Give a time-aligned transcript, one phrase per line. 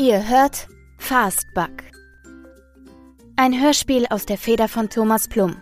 [0.00, 1.82] Ihr hört Fastbug.
[3.34, 5.56] Ein Hörspiel aus der Feder von Thomas Plum.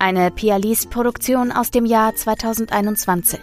[0.00, 3.38] Eine Pialist-Produktion aus dem Jahr 2021.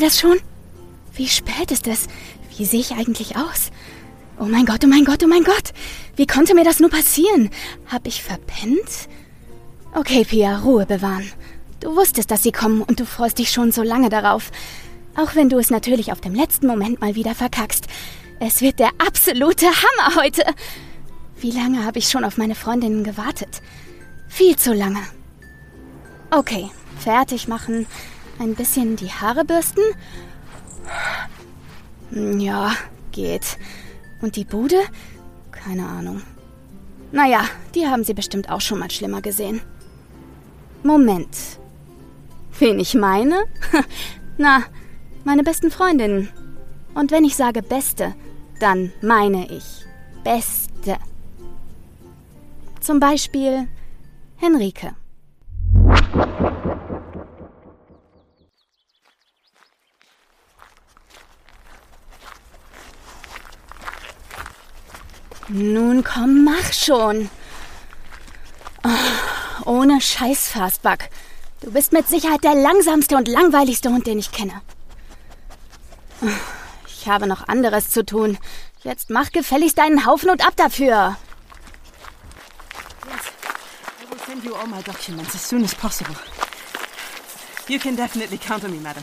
[0.00, 0.40] Sie das schon?
[1.12, 2.06] Wie spät ist es?
[2.56, 3.70] Wie sehe ich eigentlich aus?
[4.38, 5.74] Oh mein Gott, oh mein Gott, oh mein Gott!
[6.16, 7.50] Wie konnte mir das nur passieren?
[7.86, 9.10] Hab ich verpennt?
[9.94, 11.30] Okay, Pia, Ruhe bewahren.
[11.80, 14.50] Du wusstest, dass sie kommen und du freust dich schon so lange darauf.
[15.16, 17.84] Auch wenn du es natürlich auf dem letzten Moment mal wieder verkackst.
[18.38, 20.44] Es wird der absolute Hammer heute.
[21.38, 23.60] Wie lange habe ich schon auf meine Freundinnen gewartet?
[24.28, 25.02] Viel zu lange.
[26.30, 27.86] Okay, fertig machen,
[28.40, 29.82] ein bisschen die Haare bürsten.
[32.40, 32.72] Ja,
[33.12, 33.58] geht.
[34.20, 34.80] Und die Bude?
[35.52, 36.22] Keine Ahnung.
[37.12, 37.42] Naja,
[37.74, 39.60] die haben sie bestimmt auch schon mal schlimmer gesehen.
[40.82, 41.36] Moment.
[42.58, 43.44] Wen ich meine?
[44.38, 44.62] Na,
[45.24, 46.30] meine besten Freundinnen.
[46.94, 48.14] Und wenn ich sage beste,
[48.58, 49.84] dann meine ich
[50.24, 50.96] beste.
[52.80, 53.68] Zum Beispiel
[54.36, 54.94] Henrike.
[65.52, 67.28] Nun komm, mach schon.
[68.84, 70.98] Oh, ohne Scheiß, Fastbug.
[71.60, 74.62] Du bist mit Sicherheit der langsamste und langweiligste Hund, den ich kenne.
[76.86, 78.38] Ich habe noch anderes zu tun.
[78.84, 81.16] Jetzt mach gefälligst deinen Haufen und ab dafür.
[83.08, 83.26] Yes,
[84.00, 86.14] I will send you all my documents as soon as possible.
[87.66, 89.02] You can definitely count on me, madam.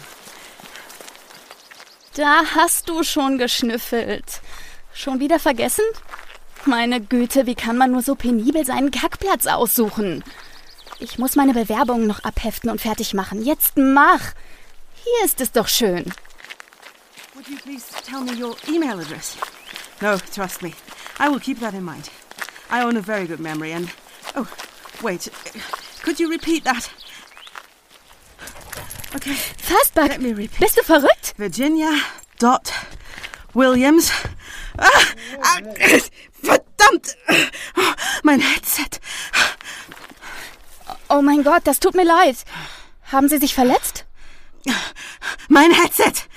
[2.16, 4.42] Da hast du schon geschnüffelt.
[4.94, 5.84] Schon wieder vergessen?
[6.68, 10.22] Meine Güte, wie kann man nur so penibel seinen Kackplatz aussuchen?
[11.00, 13.42] Ich muss meine Bewerbung noch abheften und fertig machen.
[13.42, 14.34] Jetzt mach!
[14.94, 16.12] Hier ist es doch schön.
[17.36, 19.38] Would you please tell me your email address?
[20.02, 20.74] No, trust me.
[21.20, 22.10] I will keep that in mind.
[22.70, 23.88] I own a very good memory and.
[24.36, 24.46] Oh,
[25.02, 25.32] wait.
[26.04, 26.90] Could you repeat that?
[29.16, 29.36] Okay.
[29.58, 30.60] Fastbug, Let me repeat.
[30.60, 31.34] bist du verrückt?
[31.38, 31.92] Virginia
[32.40, 32.74] dot
[33.54, 34.12] Williams.
[34.78, 34.90] Ah,
[35.42, 35.60] ah,
[36.42, 37.18] verdammt!
[38.24, 39.00] Mein Headset.
[41.10, 42.38] Oh mein Gott, das tut mir leid.
[43.12, 44.06] Haben Sie sich verletzt?
[45.48, 46.28] Mein Headset!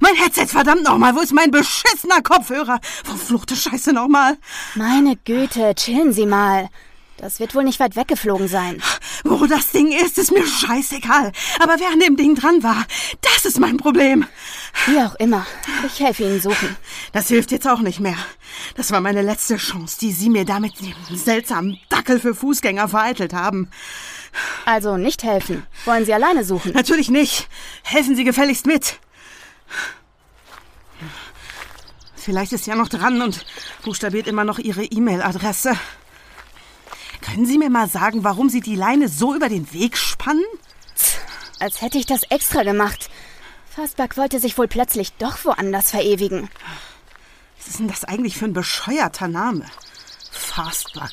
[0.00, 1.14] Mein Headset, verdammt nochmal!
[1.14, 2.80] Wo ist mein beschissener Kopfhörer?
[3.04, 4.38] Verfluchte Scheiße nochmal!
[4.74, 6.68] Meine Güte, chillen Sie mal.
[7.20, 8.82] Das wird wohl nicht weit weggeflogen sein.
[9.24, 11.32] Wo das Ding ist, ist mir scheißegal.
[11.58, 12.86] Aber wer an dem Ding dran war,
[13.20, 14.24] das ist mein Problem.
[14.86, 15.46] Wie auch immer.
[15.86, 16.76] Ich helfe Ihnen suchen.
[17.12, 18.16] Das hilft jetzt auch nicht mehr.
[18.74, 23.34] Das war meine letzte Chance, die Sie mir damit dem seltsamen Dackel für Fußgänger vereitelt
[23.34, 23.68] haben.
[24.64, 25.66] Also nicht helfen.
[25.84, 26.72] Wollen Sie alleine suchen?
[26.72, 27.48] Natürlich nicht.
[27.82, 28.98] Helfen Sie gefälligst mit.
[32.16, 33.44] Vielleicht ist ja noch dran und
[33.84, 35.76] buchstabiert immer noch Ihre E-Mail-Adresse.
[37.30, 40.44] Können Sie mir mal sagen, warum Sie die Leine so über den Weg spannen?
[41.60, 43.08] Als hätte ich das extra gemacht.
[43.68, 46.50] Fastback wollte sich wohl plötzlich doch woanders verewigen.
[47.56, 49.64] Was ist denn das eigentlich für ein bescheuerter Name?
[50.32, 51.12] Fastbug.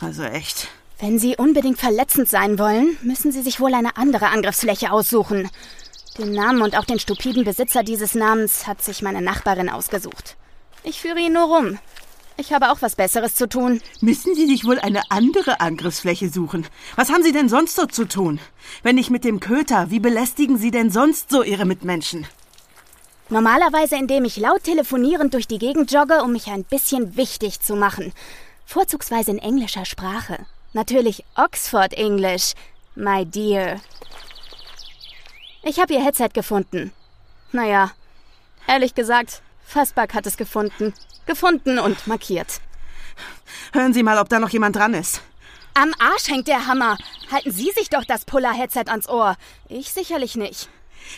[0.00, 0.68] Also echt.
[0.98, 5.50] Wenn Sie unbedingt verletzend sein wollen, müssen Sie sich wohl eine andere Angriffsfläche aussuchen.
[6.16, 10.36] Den Namen und auch den stupiden Besitzer dieses Namens hat sich meine Nachbarin ausgesucht.
[10.82, 11.78] Ich führe ihn nur rum.
[12.38, 13.80] Ich habe auch was Besseres zu tun.
[14.00, 16.66] Müssen Sie sich wohl eine andere Angriffsfläche suchen?
[16.94, 18.40] Was haben Sie denn sonst so zu tun?
[18.82, 22.26] Wenn nicht mit dem Köter, wie belästigen Sie denn sonst so Ihre Mitmenschen?
[23.30, 27.74] Normalerweise, indem ich laut telefonierend durch die Gegend jogge, um mich ein bisschen wichtig zu
[27.74, 28.12] machen.
[28.66, 30.44] Vorzugsweise in englischer Sprache.
[30.74, 32.52] Natürlich Oxford English,
[32.94, 33.80] my dear.
[35.62, 36.92] Ich habe ihr Headset gefunden.
[37.50, 37.92] Naja,
[38.68, 40.92] ehrlich gesagt, Fassback hat es gefunden.
[41.26, 42.60] Gefunden und markiert.
[43.72, 45.22] Hören Sie mal, ob da noch jemand dran ist.
[45.74, 46.96] Am Arsch hängt der Hammer.
[47.30, 49.36] Halten Sie sich doch das Polar-Headset ans Ohr.
[49.68, 50.68] Ich sicherlich nicht.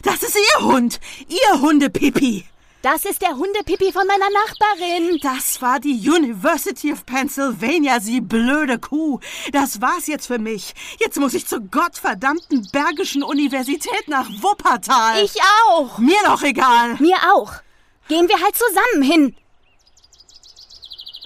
[0.02, 1.00] Das ist Ihr Hund.
[1.28, 2.44] Ihr Hundepipi.
[2.82, 5.18] Das ist der Hundepipi von meiner Nachbarin.
[5.20, 9.18] Das war die University of Pennsylvania, Sie blöde Kuh.
[9.52, 10.74] Das war's jetzt für mich.
[11.00, 15.24] Jetzt muss ich zur gottverdammten Bergischen Universität nach Wuppertal.
[15.24, 15.34] Ich
[15.66, 15.98] auch.
[15.98, 16.94] Mir doch egal.
[17.00, 17.52] Mir auch.
[18.06, 19.36] Gehen wir halt zusammen hin.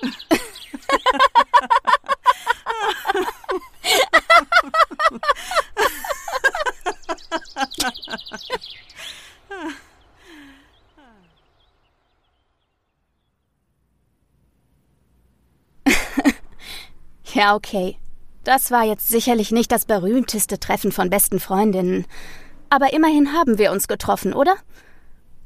[17.35, 17.97] ja, okay.
[18.45, 22.07] Das war jetzt sicherlich nicht das berühmteste Treffen von besten Freundinnen.
[22.71, 24.57] Aber immerhin haben wir uns getroffen, oder?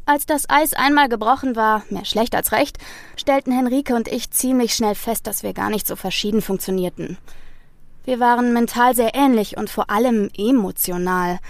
[0.09, 2.79] Als das Eis einmal gebrochen war, mehr schlecht als recht,
[3.17, 7.19] stellten Henrike und ich ziemlich schnell fest, dass wir gar nicht so verschieden funktionierten.
[8.05, 11.41] Wir waren mental sehr ähnlich und vor allem emotional.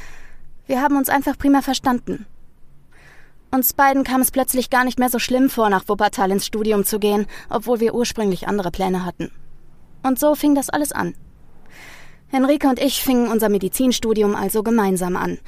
[0.66, 2.24] Wir haben uns einfach prima verstanden.
[3.50, 6.86] Uns beiden kam es plötzlich gar nicht mehr so schlimm vor, nach Wuppertal ins Studium
[6.86, 9.30] zu gehen, obwohl wir ursprünglich andere Pläne hatten.
[10.02, 11.14] Und so fing das alles an.
[12.28, 15.38] Henrike und ich fingen unser Medizinstudium also gemeinsam an.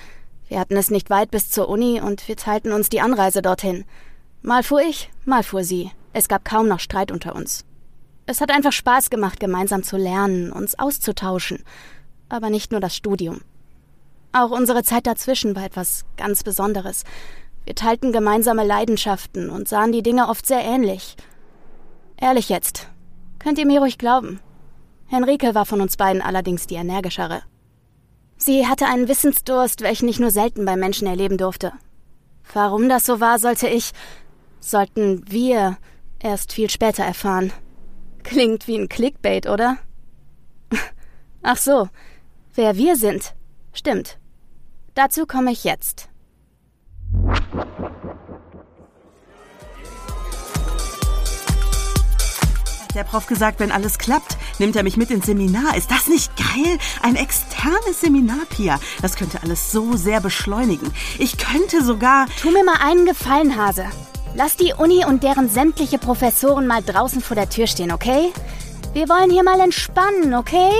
[0.48, 3.84] Wir hatten es nicht weit bis zur Uni und wir teilten uns die Anreise dorthin.
[4.42, 5.90] Mal fuhr ich, mal fuhr sie.
[6.12, 7.64] Es gab kaum noch Streit unter uns.
[8.26, 11.64] Es hat einfach Spaß gemacht, gemeinsam zu lernen, uns auszutauschen.
[12.28, 13.42] Aber nicht nur das Studium.
[14.32, 17.04] Auch unsere Zeit dazwischen war etwas ganz Besonderes.
[17.64, 21.16] Wir teilten gemeinsame Leidenschaften und sahen die Dinge oft sehr ähnlich.
[22.16, 22.88] Ehrlich jetzt,
[23.38, 24.40] könnt ihr mir ruhig glauben.
[25.06, 27.42] Henrike war von uns beiden allerdings die energischere.
[28.38, 31.72] Sie hatte einen Wissensdurst, welchen ich nur selten bei Menschen erleben durfte.
[32.54, 33.92] Warum das so war, sollte ich,
[34.60, 35.76] sollten wir
[36.20, 37.52] erst viel später erfahren.
[38.22, 39.76] Klingt wie ein Clickbait, oder?
[41.42, 41.88] Ach so,
[42.54, 43.34] wer wir sind.
[43.72, 44.18] Stimmt.
[44.94, 46.08] Dazu komme ich jetzt.
[52.94, 55.76] Der Prof gesagt, wenn alles klappt, nimmt er mich mit ins Seminar.
[55.76, 56.78] Ist das nicht geil?
[57.02, 58.80] Ein externes Seminar, Pia.
[59.02, 60.92] Das könnte alles so sehr beschleunigen.
[61.18, 62.26] Ich könnte sogar.
[62.40, 63.86] Tu mir mal einen Gefallen, Hase.
[64.34, 68.32] Lass die Uni und deren sämtliche Professoren mal draußen vor der Tür stehen, okay?
[68.94, 70.70] Wir wollen hier mal entspannen, okay?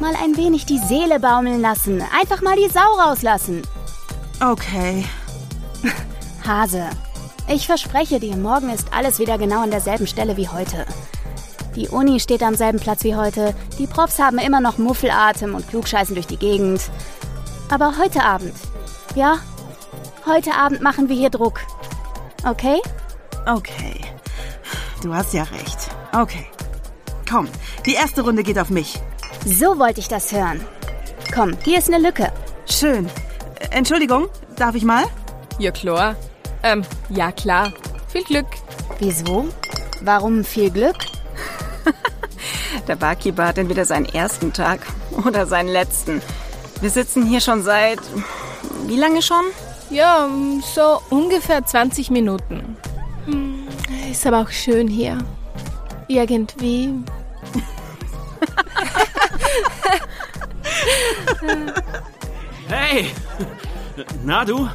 [0.00, 2.02] Mal ein wenig die Seele baumeln lassen.
[2.20, 3.62] Einfach mal die Sau rauslassen.
[4.40, 5.04] Okay.
[6.46, 6.88] Hase,
[7.54, 10.86] ich verspreche dir, morgen ist alles wieder genau an derselben Stelle wie heute.
[11.76, 15.68] Die Uni steht am selben Platz wie heute, die Profs haben immer noch Muffelatem und
[15.68, 16.80] klugscheißen durch die Gegend.
[17.70, 18.54] Aber heute Abend,
[19.14, 19.38] ja,
[20.26, 21.60] heute Abend machen wir hier Druck.
[22.44, 22.80] Okay?
[23.46, 24.00] Okay.
[25.02, 25.90] Du hast ja recht.
[26.12, 26.46] Okay.
[27.28, 27.48] Komm,
[27.84, 28.98] die erste Runde geht auf mich.
[29.44, 30.60] So wollte ich das hören.
[31.34, 32.32] Komm, hier ist eine Lücke.
[32.66, 33.10] Schön.
[33.70, 35.04] Entschuldigung, darf ich mal?
[35.58, 36.16] Ja, klar.
[36.62, 37.72] Ähm, ja klar.
[38.08, 38.46] Viel Glück.
[38.98, 39.48] Wieso?
[40.02, 40.96] Warum viel Glück?
[42.88, 44.80] Der Barkeeper hat entweder seinen ersten Tag
[45.24, 46.20] oder seinen letzten.
[46.80, 48.00] Wir sitzen hier schon seit.
[48.86, 49.44] Wie lange schon?
[49.90, 50.28] Ja,
[50.74, 52.76] so ungefähr 20 Minuten.
[53.26, 53.68] Hm,
[54.10, 55.18] Ist aber auch schön hier.
[56.08, 56.92] Irgendwie.
[62.68, 63.10] Hey!
[64.24, 64.68] Na du?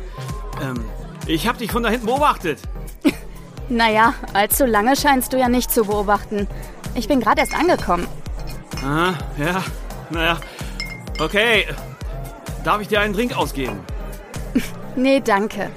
[0.62, 0.86] Ähm,
[1.28, 2.60] ich hab dich von da hinten beobachtet.
[3.70, 6.48] Naja, allzu lange scheinst du ja nicht zu beobachten.
[6.96, 8.08] Ich bin gerade erst angekommen.
[8.82, 9.62] Ah, ja,
[10.10, 10.38] naja.
[11.20, 11.66] Okay.
[12.64, 13.80] Darf ich dir einen Drink ausgeben?
[14.96, 15.70] Nee, danke.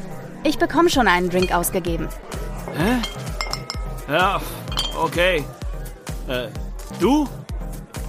[0.45, 2.09] Ich bekomme schon einen Drink ausgegeben.
[2.75, 3.03] Hä?
[4.11, 4.41] Ja,
[4.97, 5.45] okay.
[6.27, 6.47] Äh,
[7.01, 7.29] du?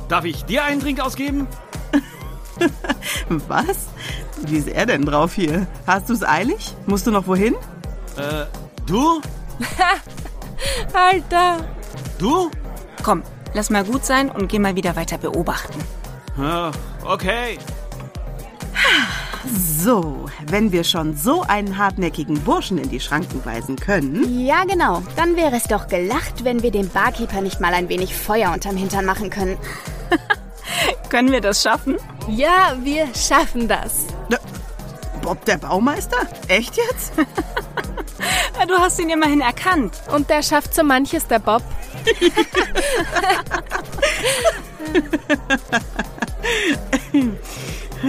[0.08, 1.48] Darf ich dir einen Drink ausgeben?
[3.48, 3.90] Was?
[4.46, 5.68] Wie ist er denn drauf hier?
[5.86, 6.76] Hast du es eilig?
[6.86, 7.56] Musst du noch wohin?
[8.18, 8.46] Äh,
[8.86, 9.22] du?
[10.94, 11.58] Alter!
[12.18, 12.50] Du?
[13.04, 13.24] Komm,
[13.54, 15.80] lass mal gut sein und geh mal wieder weiter beobachten.
[17.04, 17.58] Okay.
[19.84, 24.40] So, wenn wir schon so einen hartnäckigen Burschen in die Schranken weisen können.
[24.40, 25.02] Ja, genau.
[25.16, 28.78] Dann wäre es doch gelacht, wenn wir dem Barkeeper nicht mal ein wenig Feuer unterm
[28.78, 29.58] Hintern machen können.
[31.10, 31.98] Können wir das schaffen?
[32.30, 34.06] Ja, wir schaffen das.
[35.22, 36.18] Bob der Baumeister?
[36.48, 37.14] Echt jetzt?
[38.68, 39.96] Du hast ihn immerhin erkannt.
[40.14, 41.64] Und der schafft so manches, der Bob.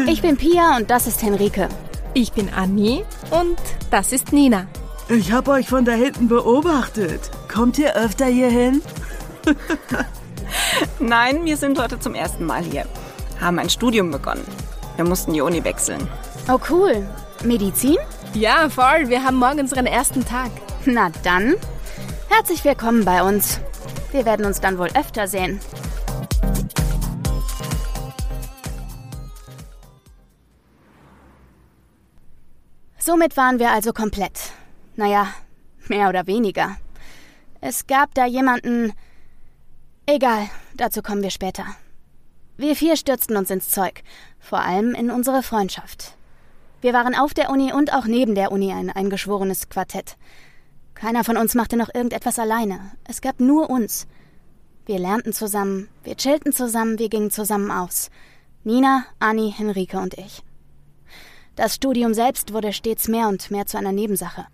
[0.07, 1.69] Ich bin Pia und das ist Henrike.
[2.15, 3.59] Ich bin Annie und
[3.91, 4.67] das ist Nina.
[5.09, 7.31] Ich hab euch von da hinten beobachtet.
[7.53, 8.83] Kommt ihr öfter hier hin?
[10.99, 12.85] Nein, wir sind heute zum ersten Mal hier.
[13.41, 14.45] Haben ein Studium begonnen.
[14.97, 16.07] Wir mussten die Uni wechseln.
[16.49, 17.09] Oh, cool.
[17.45, 17.99] Medizin?
[18.35, 19.09] Ja, voll.
[19.09, 20.51] Wir haben morgen unseren ersten Tag.
[20.85, 21.55] Na dann.
[22.29, 23.61] Herzlich willkommen bei uns.
[24.11, 25.61] Wir werden uns dann wohl öfter sehen.
[32.99, 34.53] Somit waren wir also komplett.
[34.97, 35.29] Naja,
[35.87, 36.77] mehr oder weniger.
[37.61, 38.93] Es gab da jemanden.
[40.07, 41.67] Egal, dazu kommen wir später.
[42.57, 44.03] Wir vier stürzten uns ins Zeug,
[44.41, 46.17] vor allem in unsere Freundschaft.
[46.83, 50.17] Wir waren auf der Uni und auch neben der Uni ein eingeschworenes Quartett.
[50.95, 52.91] Keiner von uns machte noch irgendetwas alleine.
[53.05, 54.09] Es gab nur uns.
[54.85, 58.11] Wir lernten zusammen, wir chillten zusammen, wir gingen zusammen aus.
[58.65, 60.43] Nina, Anni, Henrike und ich.
[61.55, 64.49] Das Studium selbst wurde stets mehr und mehr zu einer Nebensache.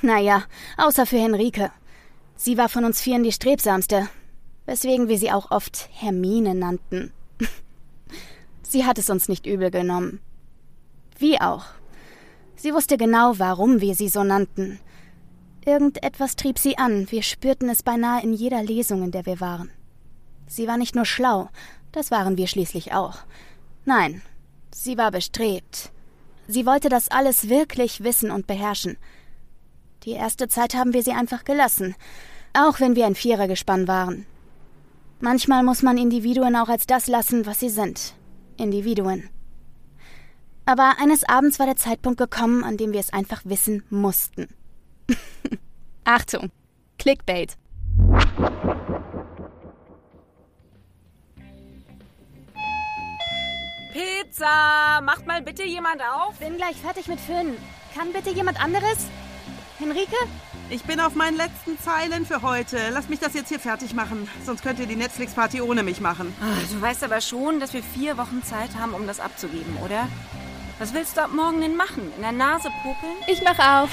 [0.00, 0.44] Naja,
[0.78, 1.70] außer für Henrike.
[2.34, 4.08] Sie war von uns Vieren die strebsamste,
[4.64, 7.12] weswegen wir sie auch oft Hermine nannten.
[8.62, 10.20] sie hat es uns nicht übel genommen.
[11.18, 11.64] Wie auch.
[12.56, 14.80] Sie wusste genau, warum wir sie so nannten.
[15.64, 19.70] Irgendetwas trieb sie an, wir spürten es beinahe in jeder Lesung, in der wir waren.
[20.46, 21.48] Sie war nicht nur schlau,
[21.92, 23.18] das waren wir schließlich auch.
[23.84, 24.22] Nein,
[24.70, 25.90] sie war bestrebt.
[26.46, 28.98] Sie wollte das alles wirklich wissen und beherrschen.
[30.04, 31.94] Die erste Zeit haben wir sie einfach gelassen,
[32.52, 34.26] auch wenn wir ein Vierergespann waren.
[35.20, 38.14] Manchmal muss man Individuen auch als das lassen, was sie sind.
[38.58, 39.30] Individuen.
[40.66, 44.48] Aber eines Abends war der Zeitpunkt gekommen, an dem wir es einfach wissen mussten.
[46.04, 46.50] Achtung,
[46.98, 47.56] Clickbait.
[53.92, 55.00] Pizza!
[55.02, 56.36] Macht mal bitte jemand auf?
[56.38, 57.56] Bin gleich fertig mit Finn.
[57.96, 59.06] Kann bitte jemand anderes?
[59.78, 60.16] Henrike?
[60.70, 62.78] Ich bin auf meinen letzten Zeilen für heute.
[62.92, 64.28] Lass mich das jetzt hier fertig machen.
[64.44, 66.34] Sonst könnt ihr die Netflix-Party ohne mich machen.
[66.40, 70.08] Ah, Du weißt aber schon, dass wir vier Wochen Zeit haben, um das abzugeben, oder?
[70.78, 72.12] Was willst du ab morgen denn machen?
[72.16, 73.14] In der Nase popeln?
[73.28, 73.90] Ich mach auf.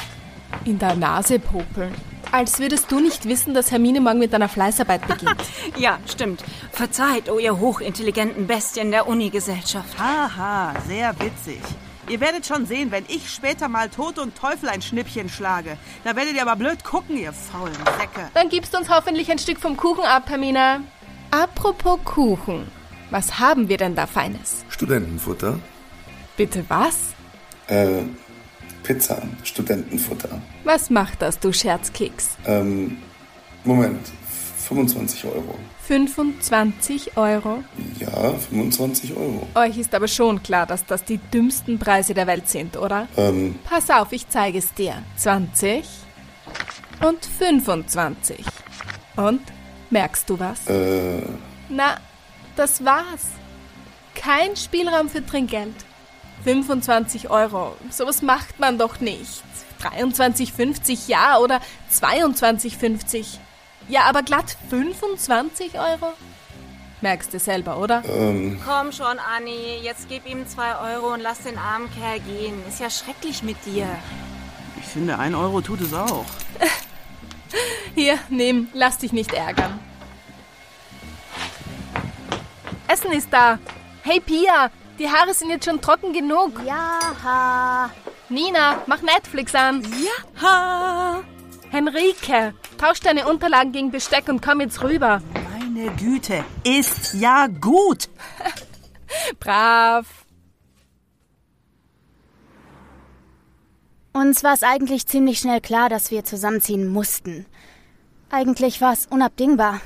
[0.66, 1.94] In der Nase popeln.
[2.32, 5.42] Als würdest du nicht wissen, dass Hermine morgen mit einer Fleißarbeit beginnt.
[5.78, 6.44] Ja, stimmt.
[6.72, 9.98] Verzeiht, oh ihr hochintelligenten Bestien der Uni-Gesellschaft.
[10.00, 11.60] Haha, sehr witzig.
[12.10, 15.78] Ihr werdet schon sehen, wenn ich später mal Tod und Teufel ein Schnippchen schlage.
[16.04, 18.30] Da werdet ihr aber blöd gucken, ihr faulen Säcke.
[18.34, 20.82] Dann gibst du uns hoffentlich ein Stück vom Kuchen ab, Hermine.
[21.32, 22.68] Apropos Kuchen.
[23.12, 24.66] Was haben wir denn da Feines?
[24.70, 25.60] Studentenfutter.
[26.38, 26.98] Bitte was?
[27.68, 28.04] Äh,
[28.84, 30.42] Pizza, Studentenfutter.
[30.64, 32.30] Was macht das, du Scherzkeks?
[32.46, 32.98] Ähm,
[33.64, 34.00] Moment,
[34.68, 35.56] 25 Euro.
[35.88, 37.64] 25 Euro.
[38.00, 39.48] Ja, 25 Euro.
[39.56, 43.08] Euch ist aber schon klar, dass das die dümmsten Preise der Welt sind, oder?
[43.18, 45.04] Ähm, Pass auf, ich zeige es dir.
[45.18, 45.84] 20
[47.06, 48.46] und 25.
[49.18, 49.42] Und?
[49.90, 50.66] Merkst du was?
[50.68, 51.22] äh,
[51.70, 51.98] Na,
[52.56, 53.28] das war's.
[54.16, 55.74] Kein Spielraum für Trinkgeld.
[56.44, 57.76] 25 Euro.
[57.90, 59.44] Sowas macht man doch nicht.
[59.82, 61.60] 23,50 ja oder
[61.92, 63.38] 22,50.
[63.88, 66.14] Ja, aber glatt 25 Euro?
[67.02, 68.04] Merkst du selber, oder?
[68.06, 69.80] ähm, Komm schon, Anni.
[69.82, 72.54] Jetzt gib ihm zwei Euro und lass den armen Kerl gehen.
[72.68, 73.88] Ist ja schrecklich mit dir.
[74.80, 76.26] Ich finde, ein Euro tut es auch.
[77.96, 79.80] Hier, nimm, lass dich nicht ärgern.
[82.88, 83.58] Essen ist da.
[84.04, 84.70] Hey Pia,
[85.02, 86.52] die Haare sind jetzt schon trocken genug.
[86.64, 87.90] Ja.
[88.30, 89.84] Nina, mach Netflix an.
[90.42, 91.24] Ha!
[91.72, 95.22] Henrike, tausch deine Unterlagen gegen Besteck und komm jetzt rüber.
[95.34, 98.10] Meine Güte, ist ja gut.
[99.40, 100.06] Brav.
[104.14, 107.48] Uns war es eigentlich ziemlich schnell klar, dass wir zusammenziehen mussten.
[108.30, 109.82] Eigentlich war es unabdingbar.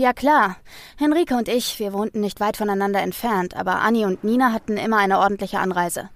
[0.00, 0.56] Ja klar,
[0.96, 4.96] Henrike und ich, wir wohnten nicht weit voneinander entfernt, aber Anni und Nina hatten immer
[4.96, 6.08] eine ordentliche Anreise.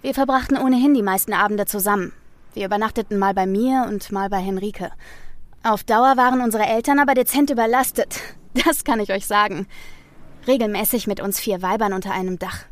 [0.00, 2.14] Wir verbrachten ohnehin die meisten Abende zusammen.
[2.54, 4.92] Wir übernachteten mal bei mir und mal bei Henrike.
[5.62, 8.18] Auf Dauer waren unsere Eltern aber dezent überlastet.
[8.64, 9.66] Das kann ich euch sagen.
[10.46, 12.64] Regelmäßig mit uns vier Weibern unter einem Dach.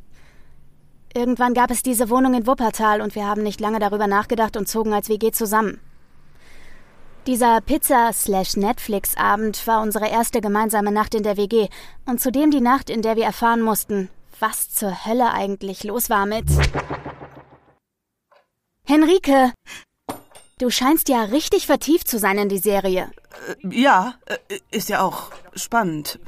[1.12, 4.68] Irgendwann gab es diese Wohnung in Wuppertal und wir haben nicht lange darüber nachgedacht und
[4.68, 5.80] zogen als WG zusammen.
[7.27, 11.69] Dieser Pizza-Slash-Netflix-Abend war unsere erste gemeinsame Nacht in der WG
[12.07, 14.09] und zudem die Nacht, in der wir erfahren mussten,
[14.39, 16.47] was zur Hölle eigentlich los war mit.
[18.85, 19.53] Henrike!
[20.59, 23.11] Du scheinst ja richtig vertieft zu sein in die Serie.
[23.62, 26.19] Ja, äh, ist ja auch spannend.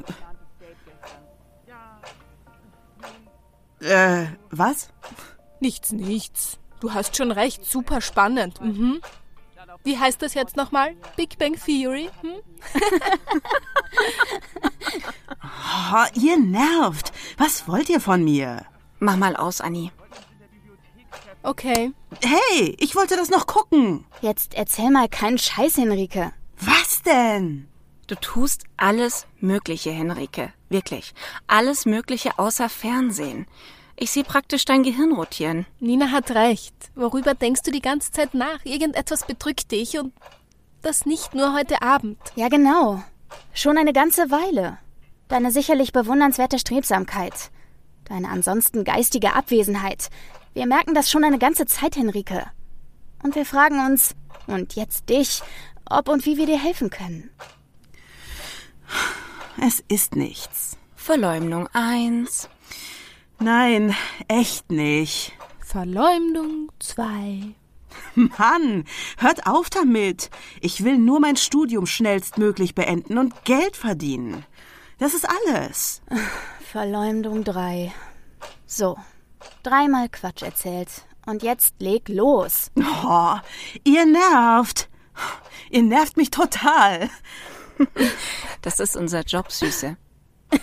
[3.81, 4.89] Äh, was?
[5.61, 6.59] Nichts, nichts.
[6.81, 8.61] Du hast schon recht, super spannend.
[8.61, 9.01] Mhm.
[9.85, 10.95] Wie heißt das jetzt nochmal?
[11.17, 12.11] Big Bang Theory?
[12.21, 12.35] Hm?
[15.93, 17.13] Oh, ihr nervt.
[17.37, 18.65] Was wollt ihr von mir?
[19.01, 19.91] Mach mal aus, Anni.
[21.43, 21.93] Okay.
[22.23, 24.05] Hey, ich wollte das noch gucken.
[24.21, 26.33] Jetzt erzähl mal keinen Scheiß, Henrike.
[26.59, 27.69] Was denn?
[28.07, 30.53] Du tust alles Mögliche, Henrike.
[30.69, 31.15] Wirklich.
[31.49, 33.47] Alles Mögliche außer Fernsehen.
[33.97, 35.67] Ich sehe praktisch dein Gehirn rotieren.
[35.79, 36.75] Nina hat recht.
[36.95, 38.65] Worüber denkst du die ganze Zeit nach?
[38.65, 40.13] Irgendetwas bedrückt dich und
[40.81, 42.19] das nicht nur heute Abend.
[42.35, 43.03] Ja, genau.
[43.55, 44.79] Schon eine ganze Weile.
[45.29, 47.51] deine sicherlich bewundernswerte Strebsamkeit,
[48.05, 50.11] deine ansonsten geistige Abwesenheit.
[50.53, 52.51] Wir merken das schon eine ganze Zeit, Henrike.
[53.23, 54.15] Und wir fragen uns,
[54.47, 55.43] und jetzt dich,
[55.89, 57.31] ob und wie wir dir helfen können.
[59.61, 60.77] Es ist nichts.
[60.97, 62.49] Verleumdung 1.
[63.39, 63.95] Nein,
[64.29, 65.33] echt nicht.
[65.61, 67.55] Verleumdung 2.
[68.15, 68.85] Mann,
[69.19, 70.31] hört auf damit.
[70.61, 74.45] Ich will nur mein Studium schnellstmöglich beenden und Geld verdienen.
[74.99, 76.03] Das ist alles.
[76.71, 77.93] Verleumdung 3.
[78.67, 78.97] So,
[79.63, 80.89] dreimal Quatsch erzählt.
[81.27, 82.71] Und jetzt leg los.
[82.77, 83.37] Oh,
[83.85, 84.89] ihr nervt.
[85.71, 87.09] Ihr nervt mich total.
[88.61, 89.97] Das ist unser Job, Süße.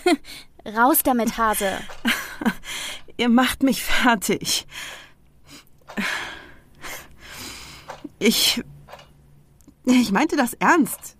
[0.76, 1.78] Raus damit, Hase.
[3.16, 4.66] Ihr macht mich fertig.
[8.18, 8.62] Ich.
[9.84, 11.16] Ich meinte das ernst.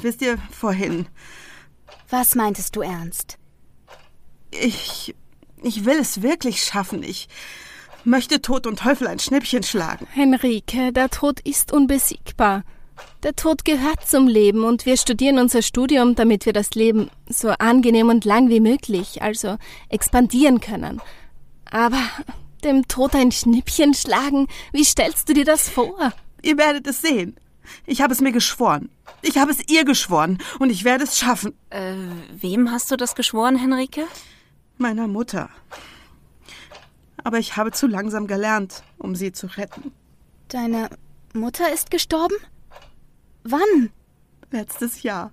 [0.00, 1.06] Wisst ihr, vorhin.
[2.08, 3.38] Was meintest du ernst?
[4.50, 5.14] Ich.
[5.62, 7.02] Ich will es wirklich schaffen.
[7.02, 7.28] Ich
[8.04, 10.06] möchte Tod und Teufel ein Schnippchen schlagen.
[10.12, 12.62] Henrike, der Tod ist unbesiegbar.
[13.22, 17.48] Der Tod gehört zum Leben und wir studieren unser Studium, damit wir das Leben so
[17.50, 19.56] angenehm und lang wie möglich, also
[19.88, 21.00] expandieren können.
[21.70, 22.02] Aber
[22.64, 26.12] dem Tod ein Schnippchen schlagen, wie stellst du dir das vor?
[26.42, 27.36] Ihr werdet es sehen.
[27.84, 28.90] Ich habe es mir geschworen.
[29.22, 31.54] Ich habe es ihr geschworen und ich werde es schaffen.
[31.70, 31.94] Äh,
[32.32, 34.04] wem hast du das geschworen, Henrike?
[34.78, 35.48] Meiner Mutter.
[37.24, 39.92] Aber ich habe zu langsam gelernt, um sie zu retten.
[40.48, 40.90] Deine
[41.32, 42.36] Mutter ist gestorben?
[43.48, 43.90] Wann?
[44.50, 45.32] Letztes Jahr.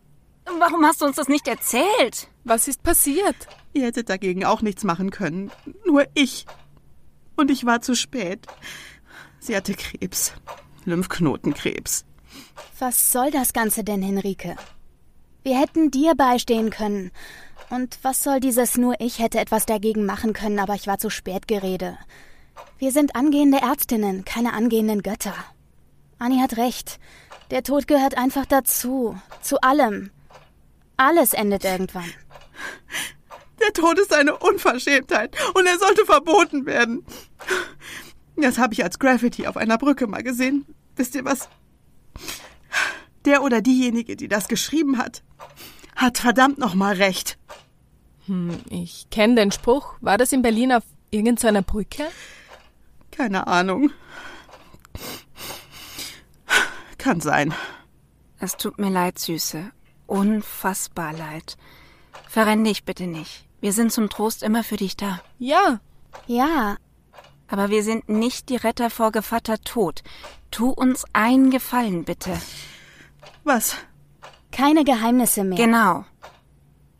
[0.60, 2.28] Warum hast du uns das nicht erzählt?
[2.44, 3.36] Was ist passiert?
[3.74, 5.52] Ihr hättet dagegen auch nichts machen können.
[5.86, 6.46] Nur ich.
[7.36, 8.46] Und ich war zu spät.
[9.40, 10.34] Sie hatte Krebs.
[10.86, 12.06] Lymphknotenkrebs.
[12.80, 14.56] Was soll das Ganze denn, Henrike?
[15.44, 17.12] Wir hätten dir beistehen können.
[17.70, 21.10] Und was soll dieses nur ich hätte etwas dagegen machen können, aber ich war zu
[21.10, 21.98] spät Gerede.
[22.78, 25.34] Wir sind angehende Ärztinnen, keine angehenden Götter.
[26.20, 27.00] Annie hat recht.
[27.54, 29.16] Der Tod gehört einfach dazu.
[29.44, 30.10] Zu allem.
[30.98, 32.12] Alles endet irgendwann.
[33.62, 37.06] Der Tod ist eine Unverschämtheit und er sollte verboten werden.
[38.38, 40.66] Das habe ich als Graffiti auf einer Brücke mal gesehen.
[40.96, 41.48] Wisst ihr was?
[43.26, 45.22] Der oder diejenige, die das geschrieben hat,
[45.96, 47.38] hat verdammt nochmal recht.
[48.26, 49.94] Hm, ich kenne den Spruch.
[50.02, 52.08] War das in Berlin auf irgendeiner Brücke?
[53.12, 53.92] Keine Ahnung.
[57.04, 57.54] Kann sein.
[58.40, 59.72] Es tut mir leid, Süße.
[60.08, 61.58] Unfassbar leid.
[62.30, 63.46] Verrenn dich bitte nicht.
[63.60, 65.20] Wir sind zum Trost immer für dich da.
[65.38, 65.82] Ja.
[66.28, 66.78] Ja,
[67.48, 70.04] Aber wir sind nicht die Retter vor Gevatter Tod.
[70.52, 72.40] Tu uns einen Gefallen, bitte.
[73.44, 73.76] Was?
[74.54, 75.58] keine Geheimnisse mehr.
[75.58, 76.06] Genau.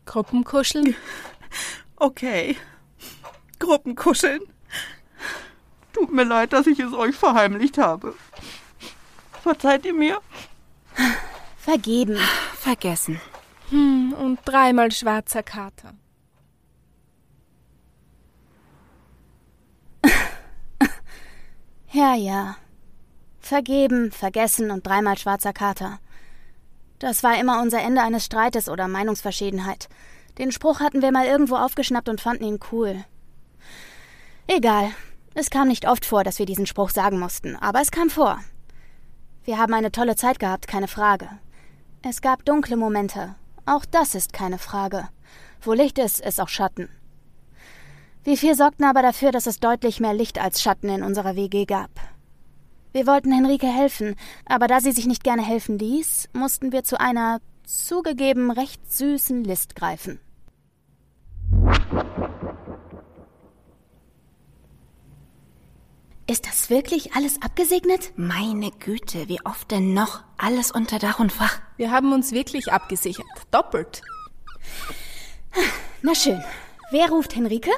[0.04, 0.94] Gruppenkuscheln?
[1.96, 2.56] Okay.
[3.60, 4.40] Gruppenkuscheln.
[5.92, 8.14] Tut mir leid, dass ich es euch verheimlicht habe.
[9.44, 10.22] Verzeiht ihr mir?
[11.58, 12.16] Vergeben.
[12.56, 13.20] Vergessen.
[13.68, 15.92] Hm, und dreimal schwarzer Kater.
[21.92, 22.56] Ja, ja.
[23.38, 25.98] Vergeben, vergessen und dreimal schwarzer Kater.
[26.98, 29.90] Das war immer unser Ende eines Streites oder Meinungsverschiedenheit.
[30.38, 33.04] Den Spruch hatten wir mal irgendwo aufgeschnappt und fanden ihn cool.
[34.46, 34.90] Egal.
[35.34, 38.40] Es kam nicht oft vor, dass wir diesen Spruch sagen mussten, aber es kam vor.
[39.44, 41.28] Wir haben eine tolle Zeit gehabt, keine Frage.
[42.02, 43.34] Es gab dunkle Momente.
[43.66, 45.08] Auch das ist keine Frage.
[45.60, 46.88] Wo Licht ist, ist auch Schatten.
[48.22, 51.66] Wir vier sorgten aber dafür, dass es deutlich mehr Licht als Schatten in unserer WG
[51.66, 51.90] gab.
[52.92, 56.98] Wir wollten Henrike helfen, aber da sie sich nicht gerne helfen ließ, mussten wir zu
[56.98, 60.20] einer zugegeben recht süßen List greifen.
[66.26, 68.12] Ist das wirklich alles abgesegnet?
[68.16, 70.22] Meine Güte, wie oft denn noch?
[70.38, 71.60] Alles unter Dach und Fach.
[71.76, 73.26] Wir haben uns wirklich abgesichert.
[73.50, 74.00] Doppelt.
[76.00, 76.42] Na schön.
[76.90, 77.72] Wer ruft Henrike?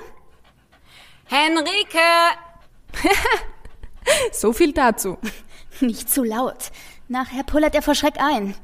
[1.25, 1.99] Henrike!
[4.33, 5.19] So viel dazu.
[5.81, 6.71] Nicht zu laut.
[7.09, 8.55] Nachher pullert er vor Schreck ein.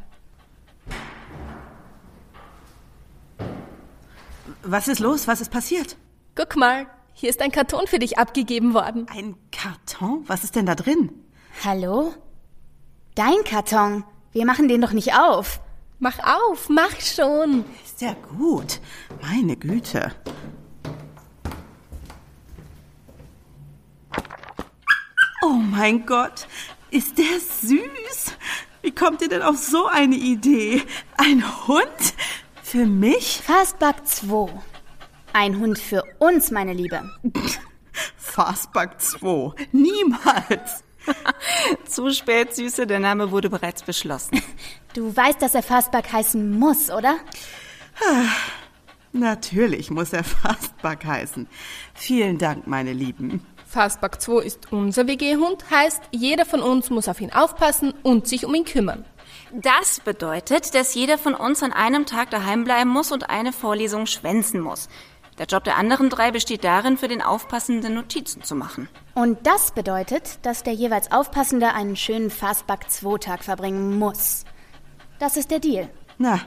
[4.63, 5.27] Was ist los?
[5.27, 5.97] Was ist passiert?
[6.37, 9.07] Guck mal, hier ist ein Karton für dich abgegeben worden.
[9.11, 10.25] Ein Karton?
[10.27, 11.13] Was ist denn da drin?
[11.65, 12.15] Hallo?
[13.15, 14.05] Dein Karton.
[14.33, 15.61] Wir machen den doch nicht auf.
[15.99, 17.65] Mach auf, mach schon.
[17.85, 18.81] Ist ja gut.
[19.21, 20.13] Meine Güte.
[25.45, 26.47] Oh mein Gott,
[26.91, 28.37] ist der süß?
[28.81, 30.83] Wie kommt ihr denn auf so eine Idee?
[31.17, 32.15] Ein Hund?
[32.63, 33.41] Für mich?
[33.45, 34.51] Fastback 2.
[35.33, 37.11] Ein Hund für uns, meine Liebe.
[38.17, 39.53] Fastback 2.
[39.73, 40.85] Niemals.
[41.87, 44.41] Zu spät, Süße, der Name wurde bereits beschlossen.
[44.95, 47.17] Du weißt, dass er Fastback heißen muss, oder?
[49.13, 51.49] Natürlich muss er Fastback heißen.
[51.95, 53.47] Vielen Dank, meine Lieben.
[53.65, 58.45] Fastback 2 ist unser WG-Hund, heißt, jeder von uns muss auf ihn aufpassen und sich
[58.45, 59.07] um ihn kümmern.
[59.51, 64.05] Das bedeutet, dass jeder von uns an einem Tag daheim bleiben muss und eine Vorlesung
[64.05, 64.91] schwänzen muss.
[65.39, 68.89] Der Job der anderen drei besteht darin, für den Aufpassenden Notizen zu machen.
[69.15, 74.45] Und das bedeutet, dass der jeweils Aufpassende einen schönen Fastback 2 Tag verbringen muss.
[75.19, 75.89] Das ist der Deal.
[76.19, 76.41] Na,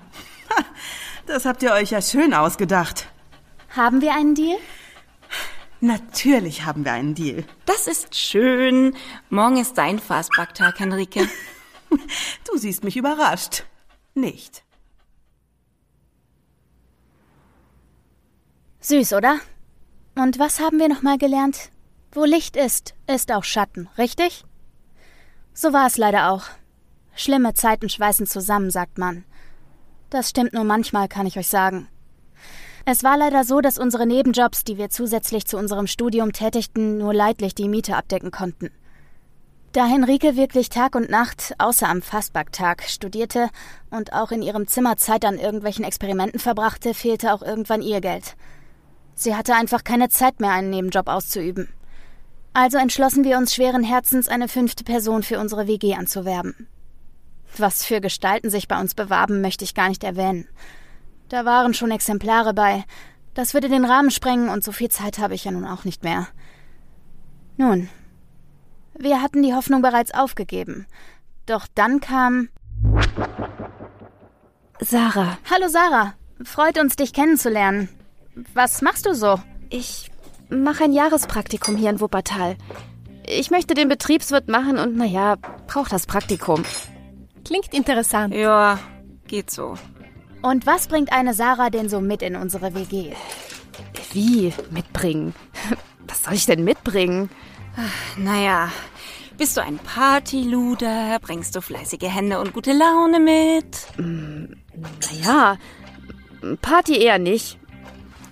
[1.26, 3.08] das habt ihr euch ja schön ausgedacht.
[3.76, 4.58] Haben wir einen Deal?
[5.82, 7.44] Natürlich haben wir einen Deal.
[7.66, 8.96] Das ist schön.
[9.30, 11.28] Morgen ist dein Fastbacktag, Henrike.
[12.52, 13.64] Du siehst mich überrascht.
[14.16, 14.65] Nicht.
[18.86, 19.40] Süß, oder?
[20.16, 21.72] Und was haben wir noch mal gelernt?
[22.12, 24.46] Wo Licht ist, ist auch Schatten, richtig?
[25.56, 26.44] So war es leider auch.
[27.16, 29.26] Schlimme Zeiten schweißen zusammen, sagt man.
[30.12, 31.88] Das stimmt nur manchmal, kann ich euch sagen.
[32.86, 37.16] Es war leider so, dass unsere Nebenjobs, die wir zusätzlich zu unserem Studium tätigten, nur
[37.16, 38.70] leidlich die Miete abdecken konnten.
[39.72, 43.50] Da Henrike wirklich Tag und Nacht, außer am Fastbacktag, studierte
[43.90, 48.36] und auch in ihrem Zimmer Zeit an irgendwelchen Experimenten verbrachte, fehlte auch irgendwann ihr Geld.
[49.16, 51.70] Sie hatte einfach keine Zeit mehr, einen Nebenjob auszuüben.
[52.54, 56.68] Also entschlossen wir uns schweren Herzens, eine fünfte Person für unsere WG anzuwerben.
[57.58, 60.48] Was für Gestalten sich bei uns bewarben, möchte ich gar nicht erwähnen.
[61.30, 62.84] Da waren schon Exemplare bei.
[63.34, 66.04] Das würde den Rahmen sprengen und so viel Zeit habe ich ja nun auch nicht
[66.04, 66.28] mehr.
[67.58, 67.90] Nun,
[68.98, 70.86] wir hatten die Hoffnung bereits aufgegeben.
[71.46, 72.50] Doch dann kam.
[74.80, 77.90] Sarah, Hallo Sarah, freut uns, dich kennenzulernen.
[78.54, 79.40] Was machst du so?
[79.70, 80.12] ich
[80.50, 82.56] mache ein Jahrespraktikum hier in Wuppertal.
[83.28, 85.36] Ich möchte den Betriebswirt machen und naja,
[85.68, 86.64] brauch das Praktikum.
[87.44, 88.34] Klingt interessant.
[88.34, 88.80] Ja,
[89.28, 89.76] geht so.
[90.42, 93.14] Und was bringt eine Sarah denn so mit in unsere WG?
[94.14, 94.54] Wie?
[94.70, 95.34] Mitbringen?
[96.08, 97.30] Was soll ich denn mitbringen?
[98.16, 98.72] Naja,
[99.38, 101.18] bist du ein Partyluder?
[101.20, 103.88] Bringst du fleißige Hände und gute Laune mit?
[103.98, 105.58] Naja,
[106.62, 107.58] Party eher nicht.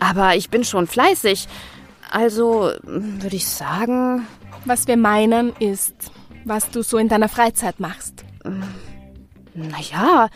[0.04, 1.48] Aber ich bin schon fleißig.
[2.12, 4.28] Also würde ich sagen,
[4.66, 5.96] Was wir meinen ist,
[6.46, 8.24] was du so in deiner Freizeit machst.
[9.54, 10.30] naja,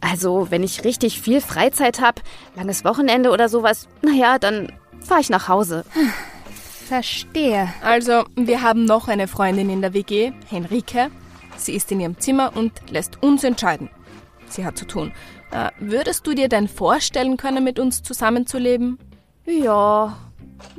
[0.00, 2.22] also wenn ich richtig viel Freizeit habe,
[2.56, 5.84] langes Wochenende oder sowas, naja, dann fahre ich nach Hause.
[6.86, 7.72] Verstehe.
[7.82, 11.10] Also, wir haben noch eine Freundin in der WG, Henrike.
[11.56, 13.88] Sie ist in ihrem Zimmer und lässt uns entscheiden.
[14.48, 15.12] Sie hat zu tun.
[15.50, 18.98] Äh, würdest du dir denn vorstellen können, mit uns zusammenzuleben?
[19.46, 20.16] Ja,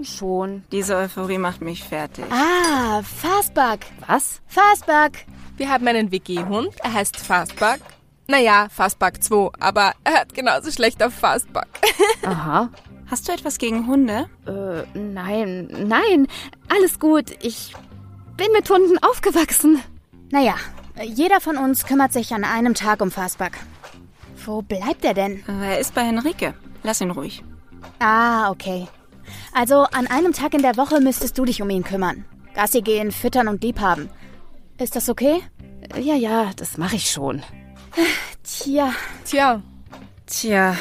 [0.03, 0.63] schon.
[0.71, 2.25] Diese Euphorie macht mich fertig.
[2.29, 3.85] Ah, Fastback.
[4.07, 4.41] Was?
[4.47, 5.25] Fastback.
[5.57, 7.79] Wir haben einen WG-Hund, er heißt Fastback.
[8.27, 11.67] Naja, Fastback 2, aber er hat genauso schlecht auf Fastback.
[12.25, 12.69] Aha.
[13.07, 14.27] Hast du etwas gegen Hunde?
[14.47, 16.27] Äh, nein, nein,
[16.69, 17.31] alles gut.
[17.43, 17.75] Ich
[18.35, 19.79] bin mit Hunden aufgewachsen.
[20.31, 20.55] Naja,
[21.03, 23.53] jeder von uns kümmert sich an einem Tag um Fastback.
[24.45, 25.43] Wo bleibt er denn?
[25.47, 26.53] Er ist bei Henrike.
[26.83, 27.43] Lass ihn ruhig.
[27.99, 28.87] Ah, okay.
[29.53, 32.25] Also an einem Tag in der Woche müsstest du dich um ihn kümmern.
[32.53, 34.09] Gassi gehen, füttern und lieb haben.
[34.77, 35.41] Ist das okay?
[35.97, 37.41] Ja, ja, das mache ich schon.
[38.43, 39.61] Tja, Tja,
[40.27, 40.75] Tja,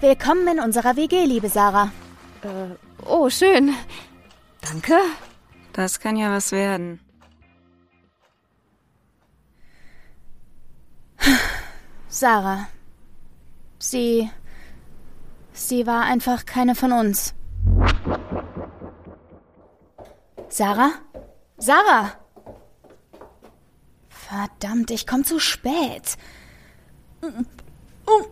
[0.00, 1.90] willkommen in unserer WG, liebe Sarah.
[3.06, 3.74] Oh, schön.
[4.60, 4.98] Danke.
[5.72, 7.00] das kann ja was werden.
[12.08, 12.68] Sarah.
[13.82, 14.30] Sie.
[15.52, 17.34] Sie war einfach keine von uns.
[20.48, 20.90] Sarah?
[21.56, 22.12] Sarah!
[24.08, 26.16] Verdammt, ich komm zu spät.
[28.06, 28.26] Oh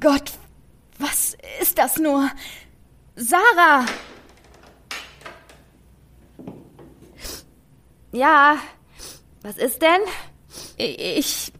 [0.00, 0.32] Gott,
[0.98, 2.30] was ist das nur?
[3.16, 3.84] Sarah!
[8.12, 8.56] Ja,
[9.42, 10.00] was ist denn?
[10.76, 11.52] Ich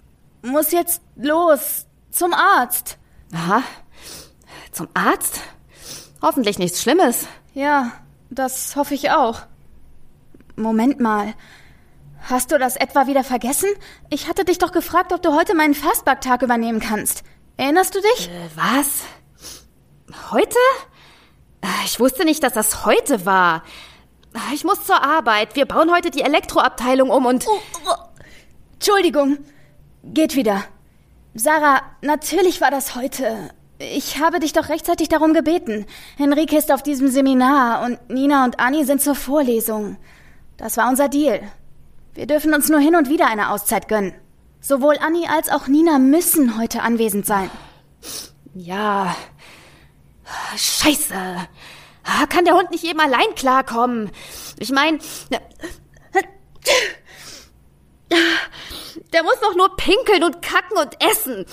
[0.42, 1.87] muss jetzt los.
[2.18, 2.98] Zum Arzt.
[3.32, 3.62] Aha.
[4.72, 5.38] Zum Arzt?
[6.20, 7.28] Hoffentlich nichts Schlimmes.
[7.54, 7.92] Ja,
[8.28, 9.42] das hoffe ich auch.
[10.56, 11.32] Moment mal.
[12.22, 13.68] Hast du das etwa wieder vergessen?
[14.10, 17.22] Ich hatte dich doch gefragt, ob du heute meinen Fastbacktag übernehmen kannst.
[17.56, 18.28] Erinnerst du dich?
[18.28, 19.02] Äh, was?
[20.32, 20.58] Heute?
[21.60, 23.62] Äh, Ich wusste nicht, dass das heute war.
[24.34, 25.54] Äh, Ich muss zur Arbeit.
[25.54, 27.46] Wir bauen heute die Elektroabteilung um und.
[28.74, 29.38] Entschuldigung.
[30.02, 30.64] Geht wieder.
[31.38, 33.50] Sarah, natürlich war das heute.
[33.78, 35.86] Ich habe dich doch rechtzeitig darum gebeten.
[36.16, 39.98] Henrike ist auf diesem Seminar und Nina und Anni sind zur Vorlesung.
[40.56, 41.40] Das war unser Deal.
[42.14, 44.14] Wir dürfen uns nur hin und wieder eine Auszeit gönnen.
[44.60, 47.50] Sowohl Anni als auch Nina müssen heute anwesend sein.
[48.54, 49.14] Ja.
[50.56, 51.14] Scheiße.
[52.30, 54.10] Kann der Hund nicht eben allein klarkommen?
[54.58, 54.98] Ich meine,
[59.12, 61.46] der muss doch nur pinkeln und kacken und essen.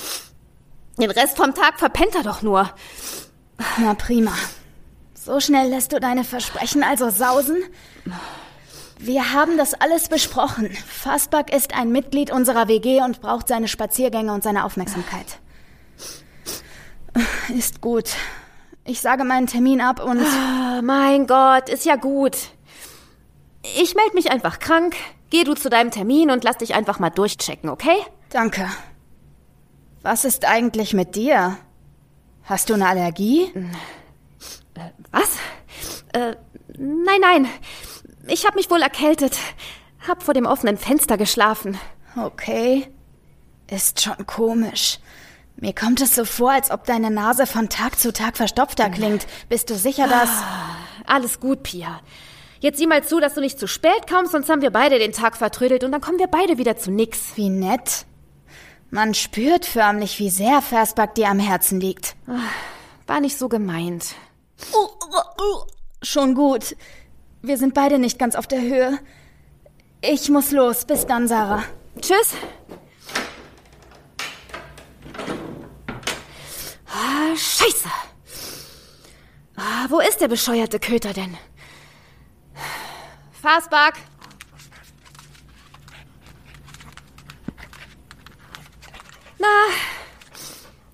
[0.98, 2.70] Den Rest vom Tag verpennt er doch nur.
[3.78, 4.34] Na prima.
[5.14, 7.64] So schnell lässt du deine Versprechen also sausen?
[9.00, 10.72] Wir haben das alles besprochen.
[10.88, 15.40] Fastback ist ein Mitglied unserer WG und braucht seine Spaziergänge und seine Aufmerksamkeit.
[17.50, 18.12] Ist gut.
[18.86, 20.22] Ich sage meinen Termin ab und...
[20.22, 22.38] Ah, mein Gott, ist ja gut.
[23.64, 24.96] Ich melde mich einfach krank.
[25.30, 27.98] Geh du zu deinem Termin und lass dich einfach mal durchchecken, okay?
[28.30, 28.70] Danke.
[30.02, 31.58] Was ist eigentlich mit dir?
[32.44, 33.52] Hast du eine Allergie?
[35.12, 35.38] Was?
[36.14, 36.36] Äh,
[36.78, 37.48] nein, nein.
[38.28, 39.38] Ich hab mich wohl erkältet.
[40.08, 41.78] Hab vor dem offenen Fenster geschlafen.
[42.16, 42.88] Okay.
[43.68, 45.00] Ist schon komisch.
[45.58, 49.26] Mir kommt es so vor, als ob deine Nase von Tag zu Tag verstopfter klingt.
[49.50, 50.30] Bist du sicher, dass...
[51.08, 52.02] Alles gut, Pia.
[52.60, 55.12] Jetzt sieh mal zu, dass du nicht zu spät kommst, sonst haben wir beide den
[55.12, 57.36] Tag vertrödelt und dann kommen wir beide wieder zu nix.
[57.36, 58.06] Wie nett.
[58.90, 62.16] Man spürt förmlich, wie sehr Versback dir am Herzen liegt.
[63.08, 64.16] War nicht so gemeint.
[66.02, 66.76] Schon gut.
[67.42, 69.00] Wir sind beide nicht ganz auf der Höhe.
[70.02, 70.86] Ich muss los.
[70.86, 71.64] Bis dann, Sarah.
[72.00, 72.36] Tschüss.
[76.88, 77.90] Ah, scheiße.
[79.58, 81.38] Ah, wo ist der bescheuerte Köter denn?
[83.46, 83.94] Fastback.
[89.38, 89.48] Na,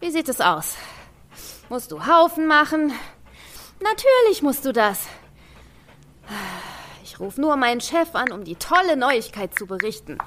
[0.01, 0.75] wie sieht es aus?
[1.69, 2.91] Musst du Haufen machen?
[3.79, 5.07] Natürlich musst du das.
[7.05, 10.17] Ich rufe nur meinen Chef an, um die tolle Neuigkeit zu berichten.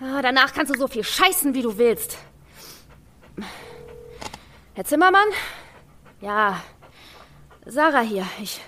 [0.00, 2.18] Ah, danach kannst du so viel scheißen, wie du willst.
[4.74, 5.28] Herr Zimmermann?
[6.20, 6.60] Ja.
[7.64, 8.26] Sarah hier.
[8.42, 8.60] Ich.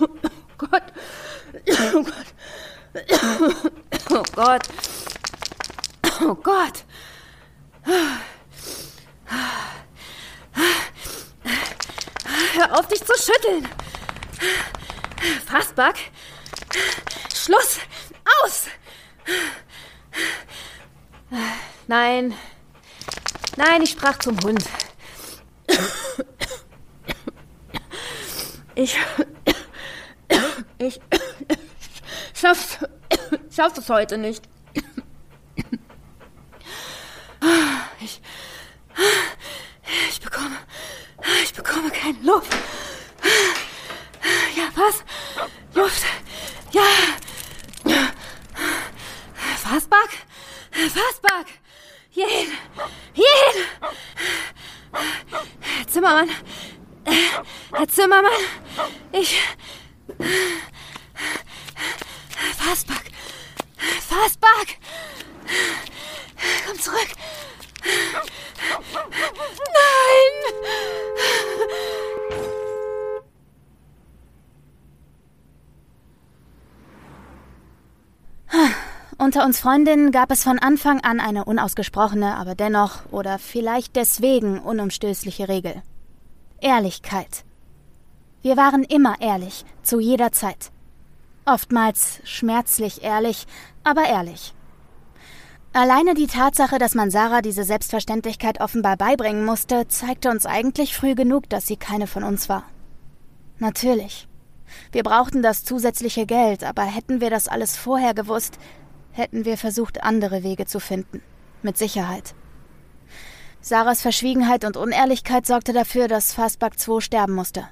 [0.00, 0.08] Oh
[0.58, 0.82] Gott.
[1.94, 2.34] Oh Gott.
[4.10, 4.68] Oh Gott.
[6.20, 6.84] Oh Gott.
[12.54, 13.68] Hör auf, dich zu schütteln.
[15.46, 15.96] Fassback.
[17.34, 17.78] Schluss.
[18.42, 18.66] Aus.
[21.86, 22.34] Nein.
[23.56, 24.64] Nein, ich sprach zum Hund.
[28.74, 28.96] Ich.
[30.78, 31.00] Ich.
[32.34, 32.78] Schaff's.
[33.54, 34.42] Schaff's es heute nicht.
[38.00, 38.20] Ich.
[40.08, 40.56] Ich bekomme.
[41.42, 42.52] Ich bekomme keine Luft.
[44.56, 45.04] Ja, was?
[45.74, 46.04] Luft.
[46.72, 46.82] Ja.
[50.94, 51.46] Fassback!
[52.10, 52.52] Jeden!
[53.14, 53.64] Jeden!
[55.60, 56.30] Herr Zimmermann!
[57.72, 58.32] Herr Zimmermann!
[59.12, 59.40] Ich.
[62.56, 63.10] Fassback!
[64.00, 64.78] Fassback!
[66.66, 67.08] Komm zurück!
[69.72, 70.44] Nein!
[79.18, 84.58] Unter uns Freundinnen gab es von Anfang an eine unausgesprochene, aber dennoch oder vielleicht deswegen
[84.58, 85.82] unumstößliche Regel.
[86.60, 87.44] Ehrlichkeit.
[88.42, 90.70] Wir waren immer ehrlich, zu jeder Zeit.
[91.46, 93.46] Oftmals schmerzlich ehrlich,
[93.82, 94.54] aber ehrlich.
[95.72, 101.14] Alleine die Tatsache, dass man Sarah diese Selbstverständlichkeit offenbar beibringen musste, zeigte uns eigentlich früh
[101.14, 102.62] genug, dass sie keine von uns war.
[103.58, 104.28] Natürlich.
[104.92, 108.58] Wir brauchten das zusätzliche Geld, aber hätten wir das alles vorher gewusst,
[109.12, 111.22] hätten wir versucht, andere Wege zu finden.
[111.62, 112.34] Mit Sicherheit.
[113.64, 117.66] Sarahs Verschwiegenheit und Unehrlichkeit sorgte dafür, dass Fastback 2 sterben musste.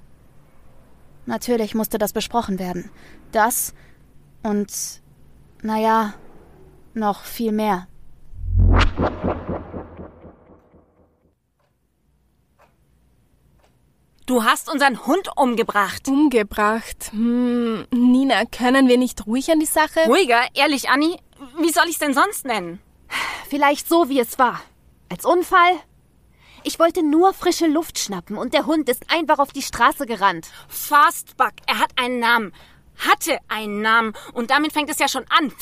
[1.27, 2.91] Natürlich musste das besprochen werden.
[3.31, 3.75] Das
[4.43, 4.73] und,
[5.61, 6.15] naja,
[6.95, 7.89] noch viel mehr.
[14.25, 16.09] Du hast unseren Hund umgebracht.
[16.09, 17.11] Umgebracht.
[17.11, 20.01] Hm, Nina, können wir nicht ruhig an die Sache?
[20.07, 21.19] Ruhiger, ehrlich, Anni.
[21.61, 22.81] Wie soll ich's denn sonst nennen?
[23.51, 24.59] Vielleicht so, wie es war.
[25.13, 25.79] Als Unfall?
[26.65, 30.49] Ich wollte nur frische Luft schnappen und der Hund ist einfach auf die Straße gerannt.
[30.69, 32.55] Fastback, er hat einen Namen.
[32.97, 35.53] hatte einen Namen und damit fängt es ja schon an.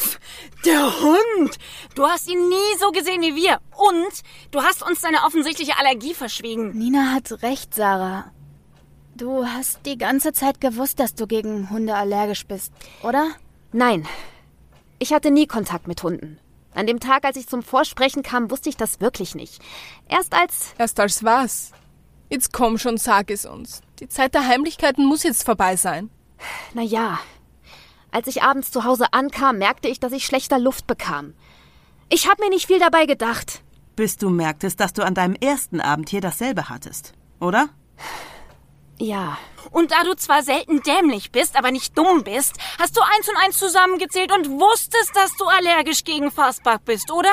[0.65, 1.59] Der Hund!
[1.97, 6.15] Du hast ihn nie so gesehen wie wir und du hast uns deine offensichtliche Allergie
[6.15, 6.71] verschwiegen.
[6.79, 8.31] Nina hat recht, Sarah.
[9.17, 13.33] Du hast die ganze Zeit gewusst, dass du gegen Hunde allergisch bist, oder?
[13.73, 14.07] Nein.
[15.01, 16.39] Ich hatte nie Kontakt mit Hunden.
[16.75, 19.61] An dem Tag, als ich zum Vorsprechen kam, wusste ich das wirklich nicht.
[20.09, 20.75] Erst als.
[20.79, 21.73] Erst als was?
[22.29, 23.83] Jetzt komm schon, sag es uns.
[23.99, 26.11] Die Zeit der Heimlichkeiten muss jetzt vorbei sein.
[26.75, 27.19] Na ja.
[28.13, 31.35] Als ich abends zu Hause ankam, merkte ich, dass ich schlechter Luft bekam.
[32.09, 33.63] Ich habe mir nicht viel dabei gedacht.
[33.97, 37.69] Bis du merktest, dass du an deinem ersten Abend hier dasselbe hattest, oder?
[39.01, 39.39] Ja.
[39.71, 43.37] Und da du zwar selten dämlich bist, aber nicht dumm bist, hast du eins und
[43.37, 47.33] eins zusammengezählt und wusstest, dass du allergisch gegen Fastback bist, oder?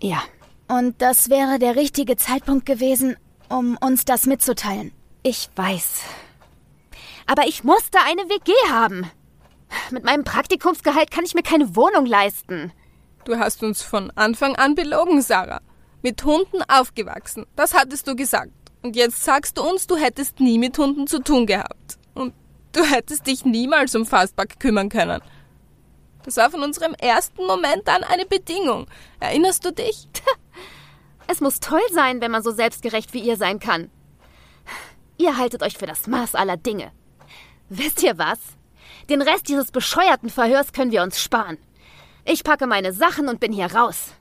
[0.00, 0.22] Ja.
[0.68, 3.16] Und das wäre der richtige Zeitpunkt gewesen,
[3.48, 4.92] um uns das mitzuteilen.
[5.22, 6.02] Ich weiß.
[7.26, 9.10] Aber ich musste eine WG haben.
[9.90, 12.72] Mit meinem Praktikumsgehalt kann ich mir keine Wohnung leisten.
[13.24, 15.60] Du hast uns von Anfang an belogen, Sarah.
[16.02, 17.46] Mit Hunden aufgewachsen.
[17.56, 18.52] Das hattest du gesagt.
[18.84, 21.98] Und jetzt sagst du uns, du hättest nie mit Hunden zu tun gehabt.
[22.12, 22.34] Und
[22.72, 25.22] du hättest dich niemals um Fastback kümmern können.
[26.22, 28.86] Das war von unserem ersten Moment an eine Bedingung.
[29.20, 30.06] Erinnerst du dich?
[31.26, 33.90] Es muss toll sein, wenn man so selbstgerecht wie ihr sein kann.
[35.16, 36.92] Ihr haltet euch für das Maß aller Dinge.
[37.70, 38.38] Wisst ihr was?
[39.08, 41.56] Den Rest dieses bescheuerten Verhörs können wir uns sparen.
[42.26, 44.12] Ich packe meine Sachen und bin hier raus.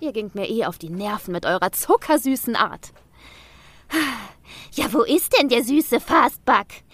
[0.00, 2.92] Ihr gingt mir eh auf die Nerven mit eurer zuckersüßen Art.
[4.72, 6.84] Ja, wo ist denn der süße Fastback?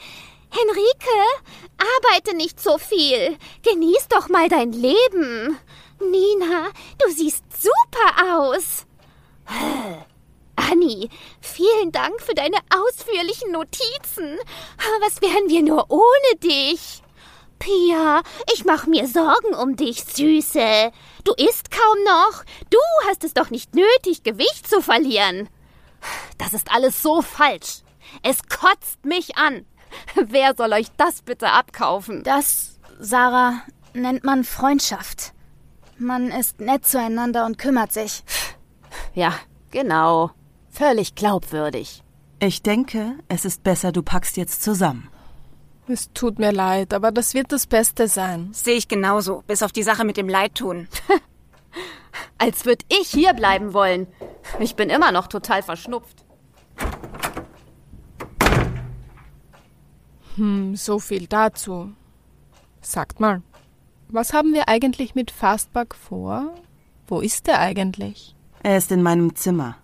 [0.50, 1.42] Henrike,
[1.76, 3.36] arbeite nicht so viel.
[3.62, 5.58] Genieß doch mal dein Leben.
[6.00, 8.86] Nina, du siehst super aus.
[10.56, 14.38] Anni, vielen Dank für deine ausführlichen Notizen.
[15.00, 17.02] Was wären wir nur ohne dich?
[17.58, 20.92] Pia, ich mach mir Sorgen um dich, Süße.
[21.24, 22.44] Du isst kaum noch.
[22.70, 22.78] Du
[23.08, 25.48] hast es doch nicht nötig, Gewicht zu verlieren.
[26.38, 27.82] Das ist alles so falsch.
[28.22, 29.64] Es kotzt mich an.
[30.14, 32.22] Wer soll euch das bitte abkaufen?
[32.22, 33.62] Das, Sarah,
[33.92, 35.32] nennt man Freundschaft.
[35.96, 38.24] Man ist nett zueinander und kümmert sich.
[39.14, 39.34] Ja,
[39.70, 40.30] genau.
[40.70, 42.02] Völlig glaubwürdig.
[42.40, 45.08] Ich denke, es ist besser, du packst jetzt zusammen.
[45.86, 48.50] Es tut mir leid, aber das wird das Beste sein.
[48.52, 50.88] Sehe ich genauso, bis auf die Sache mit dem Leidtun.
[52.38, 54.06] Als würde ich hier bleiben wollen.
[54.58, 56.24] Ich bin immer noch total verschnupft.
[60.36, 61.92] Hm, so viel dazu.
[62.80, 63.42] Sagt mal,
[64.08, 66.54] was haben wir eigentlich mit Fastback vor?
[67.06, 68.34] Wo ist er eigentlich?
[68.62, 69.76] Er ist in meinem Zimmer.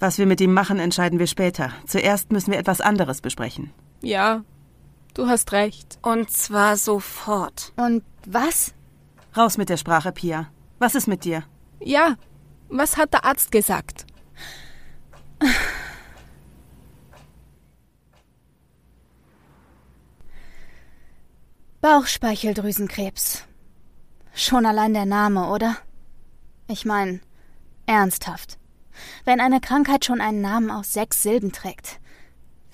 [0.00, 1.70] Was wir mit ihm machen, entscheiden wir später.
[1.86, 3.72] Zuerst müssen wir etwas anderes besprechen.
[4.02, 4.44] Ja,
[5.14, 5.98] du hast recht.
[6.02, 7.72] Und zwar sofort.
[7.76, 8.74] Und was?
[9.36, 10.48] Raus mit der Sprache, Pia.
[10.84, 11.44] Was ist mit dir?
[11.80, 12.16] Ja,
[12.68, 14.04] was hat der Arzt gesagt?
[21.80, 23.44] Bauchspeicheldrüsenkrebs.
[24.34, 25.78] Schon allein der Name, oder?
[26.68, 27.20] Ich meine,
[27.86, 28.58] ernsthaft.
[29.24, 31.98] Wenn eine Krankheit schon einen Namen aus sechs Silben trägt,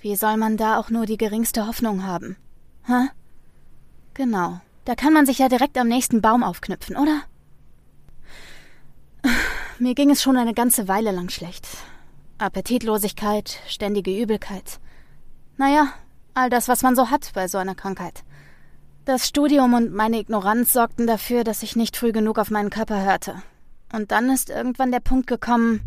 [0.01, 2.37] wie soll man da auch nur die geringste Hoffnung haben?
[2.87, 3.11] Hä?
[4.15, 4.61] Genau.
[4.85, 7.23] Da kann man sich ja direkt am nächsten Baum aufknüpfen, oder?
[9.79, 11.67] Mir ging es schon eine ganze Weile lang schlecht.
[12.39, 14.81] Appetitlosigkeit, ständige Übelkeit.
[15.57, 15.93] Naja,
[16.35, 18.25] all das, was man so hat bei so einer Krankheit.
[19.05, 23.03] Das Studium und meine Ignoranz sorgten dafür, dass ich nicht früh genug auf meinen Körper
[23.03, 23.43] hörte.
[23.93, 25.81] Und dann ist irgendwann der Punkt gekommen,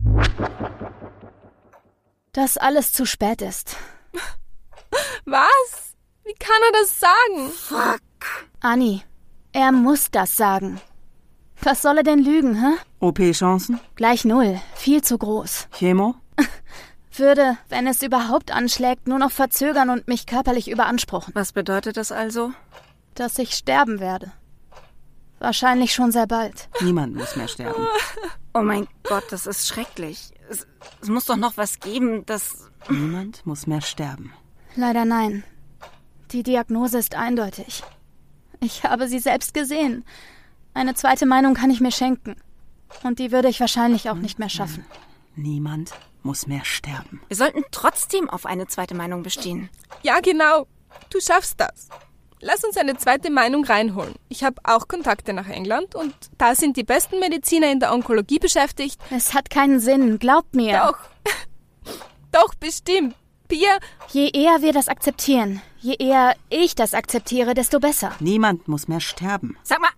[2.33, 3.77] dass alles zu spät ist.
[5.25, 5.95] Was?
[6.23, 7.49] Wie kann er das sagen?
[7.51, 8.01] Fuck.
[8.59, 9.03] Anni,
[9.51, 10.81] er muss das sagen.
[11.61, 12.75] Was soll er denn lügen, hä?
[12.99, 13.79] OP-Chancen?
[13.95, 14.59] Gleich null.
[14.75, 15.67] Viel zu groß.
[15.71, 16.15] Chemo?
[17.15, 21.33] Würde, wenn es überhaupt anschlägt, nur noch verzögern und mich körperlich überanspruchen.
[21.35, 22.51] Was bedeutet das also?
[23.13, 24.31] Dass ich sterben werde.
[25.39, 26.69] Wahrscheinlich schon sehr bald.
[26.81, 27.85] Niemand muss mehr sterben.
[28.55, 30.31] Oh mein Gott, das ist schrecklich.
[30.47, 30.67] Es,
[31.01, 32.69] es muss doch noch was geben, das.
[32.87, 34.31] Niemand muss mehr sterben.
[34.75, 35.43] Leider nein.
[36.29, 37.83] Die Diagnose ist eindeutig.
[38.59, 40.05] Ich habe sie selbst gesehen.
[40.73, 42.35] Eine zweite Meinung kann ich mir schenken.
[43.03, 44.85] Und die würde ich wahrscheinlich auch nicht mehr schaffen.
[45.35, 47.21] Niemand muss mehr sterben.
[47.27, 49.69] Wir sollten trotzdem auf eine zweite Meinung bestehen.
[50.03, 50.67] Ja, genau.
[51.09, 51.89] Du schaffst das.
[52.39, 54.15] Lass uns eine zweite Meinung reinholen.
[54.29, 58.39] Ich habe auch Kontakte nach England und da sind die besten Mediziner in der Onkologie
[58.39, 58.99] beschäftigt.
[59.11, 60.77] Es hat keinen Sinn, glaubt mir.
[60.77, 60.97] Doch.
[62.31, 63.15] Doch, bestimmt.
[63.47, 63.77] Pia,
[64.11, 68.11] Je eher wir das akzeptieren, Je eher ich das akzeptiere, desto besser.
[68.19, 69.57] Niemand muss mehr sterben.
[69.63, 69.89] Sag mal,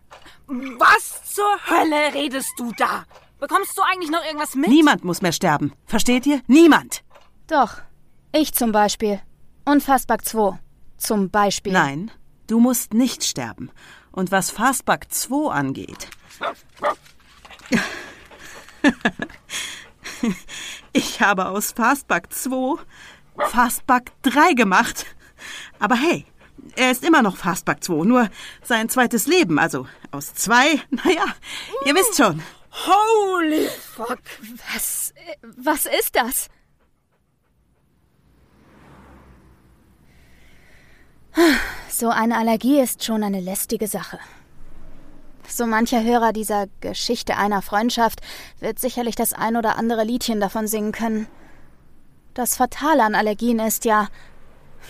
[0.47, 3.05] was zur Hölle redest du da?
[3.39, 4.69] Bekommst du eigentlich noch irgendwas mit?
[4.69, 5.73] Niemand muss mehr sterben.
[5.85, 6.41] Versteht ihr?
[6.47, 7.03] Niemand.
[7.47, 7.81] Doch.
[8.31, 9.21] Ich zum Beispiel.
[9.65, 10.59] Und Fastback 2.
[10.97, 11.73] Zum Beispiel.
[11.73, 12.11] Nein,
[12.47, 13.71] du musst nicht sterben.
[14.11, 16.09] Und was Fastback 2 angeht.
[20.93, 22.77] ich habe aus Fastback 2
[23.37, 25.05] Fastback 3 gemacht.
[25.79, 26.25] Aber hey,
[26.75, 28.29] er ist immer noch Fastback 2, nur
[28.63, 31.25] sein zweites Leben, also aus zwei, naja,
[31.85, 32.41] ihr wisst schon.
[32.71, 34.19] Holy fuck.
[34.73, 35.13] Was,
[35.57, 36.49] was ist das?
[41.89, 44.19] So eine Allergie ist schon eine lästige Sache.
[45.47, 48.21] So mancher Hörer dieser Geschichte einer Freundschaft
[48.59, 51.27] wird sicherlich das ein oder andere Liedchen davon singen können.
[52.33, 54.07] Das Fatale an Allergien ist ja,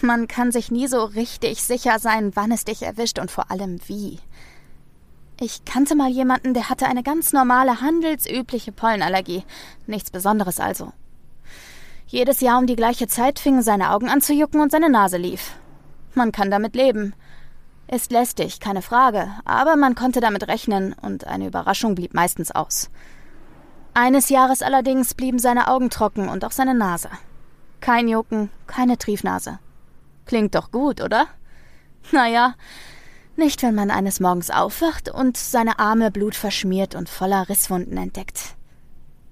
[0.01, 3.79] man kann sich nie so richtig sicher sein, wann es dich erwischt und vor allem
[3.87, 4.19] wie.
[5.39, 9.43] Ich kannte mal jemanden, der hatte eine ganz normale, handelsübliche Pollenallergie.
[9.85, 10.93] Nichts Besonderes also.
[12.07, 15.17] Jedes Jahr um die gleiche Zeit fingen seine Augen an zu jucken und seine Nase
[15.17, 15.57] lief.
[16.13, 17.13] Man kann damit leben.
[17.87, 22.89] Ist lästig, keine Frage, aber man konnte damit rechnen und eine Überraschung blieb meistens aus.
[23.93, 27.09] Eines Jahres allerdings blieben seine Augen trocken und auch seine Nase.
[27.81, 29.59] Kein Jucken, keine Triefnase.
[30.25, 31.27] Klingt doch gut, oder?
[32.11, 32.55] Naja,
[33.37, 38.55] nicht, wenn man eines Morgens aufwacht und seine Arme blutverschmiert und voller Risswunden entdeckt.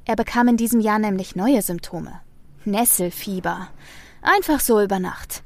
[0.05, 2.19] Er bekam in diesem Jahr nämlich neue Symptome.
[2.65, 3.69] Nesselfieber.
[4.21, 5.43] Einfach so über Nacht.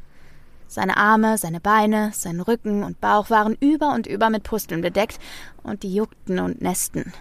[0.68, 5.20] Seine Arme, seine Beine, sein Rücken und Bauch waren über und über mit Pusteln bedeckt,
[5.64, 7.14] und die juckten und nästen.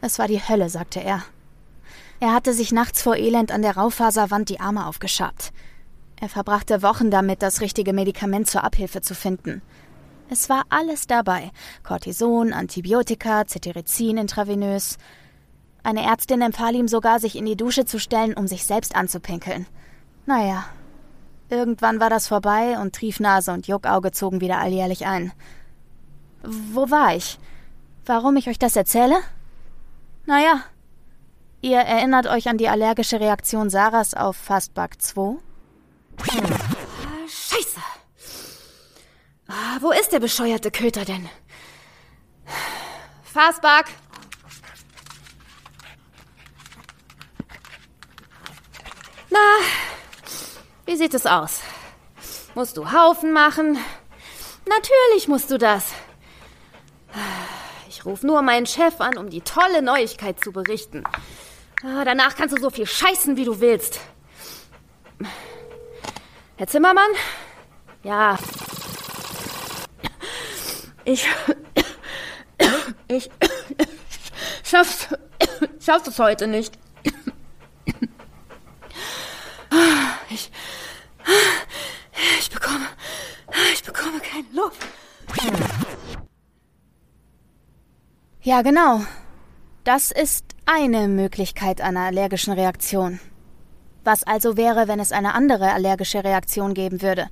[0.00, 1.22] Es war die Hölle, sagte er.
[2.20, 5.52] Er hatte sich nachts vor Elend an der Raufaserwand die Arme aufgeschabt.
[6.20, 9.62] Er verbrachte Wochen damit, das richtige Medikament zur Abhilfe zu finden.
[10.28, 11.50] Es war alles dabei.
[11.82, 14.98] Cortison, Antibiotika, Cetirizin intravenös.
[15.82, 19.66] Eine Ärztin empfahl ihm sogar, sich in die Dusche zu stellen, um sich selbst anzupinkeln.
[20.26, 20.66] Naja,
[21.50, 25.32] Irgendwann war das vorbei und Triefnase und Juckauge zogen wieder alljährlich ein.
[26.44, 27.38] Wo war ich?
[28.06, 29.16] Warum ich euch das erzähle?
[30.26, 30.60] Naja,
[31.60, 35.38] ihr erinnert euch an die allergische Reaktion Sarahs auf Fastback 2?
[37.26, 37.80] Scheiße!
[39.48, 41.28] Ah, wo ist der bescheuerte Köter denn?
[43.22, 43.86] Fastback!
[49.30, 49.38] Na,
[50.86, 51.60] wie sieht es aus?
[52.54, 53.78] Musst du Haufen machen?
[54.68, 55.84] Natürlich musst du das.
[57.88, 61.04] Ich rufe nur meinen Chef an, um die tolle Neuigkeit zu berichten.
[61.84, 64.00] Ah, danach kannst du so viel scheißen, wie du willst.
[66.60, 67.10] Herr Zimmermann?
[68.02, 68.38] Ja.
[71.06, 71.26] Ich.
[73.08, 73.30] Ich.
[74.62, 75.08] Schaff's.
[75.80, 76.78] Schaff's es heute nicht.
[80.28, 80.52] Ich.
[82.40, 82.88] Ich bekomme.
[83.72, 84.86] Ich bekomme keine Luft.
[88.42, 89.00] Ja, genau.
[89.84, 93.18] Das ist eine Möglichkeit einer allergischen Reaktion.
[94.04, 97.28] Was also wäre, wenn es eine andere allergische Reaktion geben würde?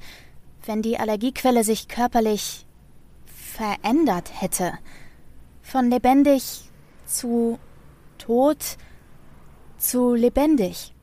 [0.66, 2.66] Wenn die Allergiequelle sich körperlich
[3.26, 4.72] verändert hätte?
[5.62, 6.70] Von lebendig
[7.06, 7.58] zu
[8.18, 8.76] tot
[9.78, 10.94] zu lebendig.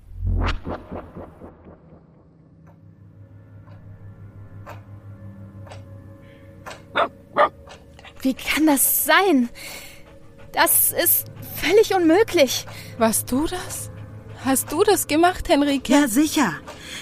[8.22, 9.50] Wie kann das sein?
[10.52, 12.66] Das ist völlig unmöglich.
[12.98, 13.92] Warst du das?
[14.46, 15.92] Hast du das gemacht, Henrike?
[15.92, 16.54] Ja, sicher.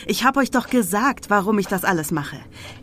[0.06, 2.38] Ich hab euch doch gesagt, warum ich das alles mache.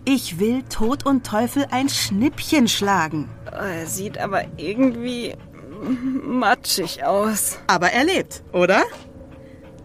[0.05, 3.31] Ich will Tod und Teufel ein Schnippchen schlagen.
[3.51, 5.35] Er sieht aber irgendwie
[6.23, 7.59] matschig aus.
[7.69, 8.83] Aber er lebt, oder?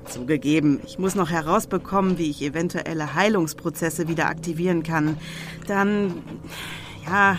[0.04, 5.18] Zugegeben, ich muss noch herausbekommen, wie ich eventuelle Heilungsprozesse wieder aktivieren kann.
[5.68, 6.22] Dann,
[7.06, 7.38] ja,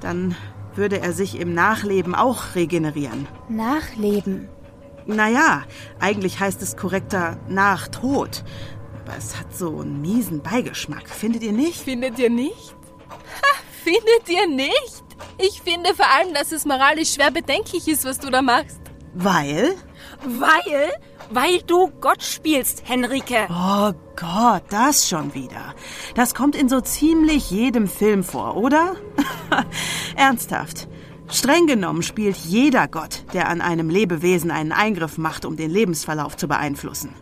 [0.00, 0.36] dann
[0.76, 3.26] würde er sich im Nachleben auch regenerieren.
[3.48, 4.48] Nachleben?
[5.14, 5.64] Naja,
[5.98, 8.44] eigentlich heißt es korrekter nach Tod.
[9.04, 11.82] Aber es hat so einen miesen Beigeschmack, findet ihr nicht?
[11.82, 12.74] Findet ihr nicht?
[13.10, 15.02] Ha, findet ihr nicht?
[15.38, 18.80] Ich finde vor allem, dass es moralisch schwer bedenklich ist, was du da machst.
[19.14, 19.74] Weil?
[20.24, 20.92] Weil?
[21.30, 23.48] Weil du Gott spielst, Henrike.
[23.50, 25.74] Oh Gott, das schon wieder.
[26.14, 28.96] Das kommt in so ziemlich jedem Film vor, oder?
[30.16, 30.88] Ernsthaft.
[31.30, 36.36] Streng genommen spielt jeder Gott, der an einem Lebewesen einen Eingriff macht, um den Lebensverlauf
[36.36, 37.14] zu beeinflussen.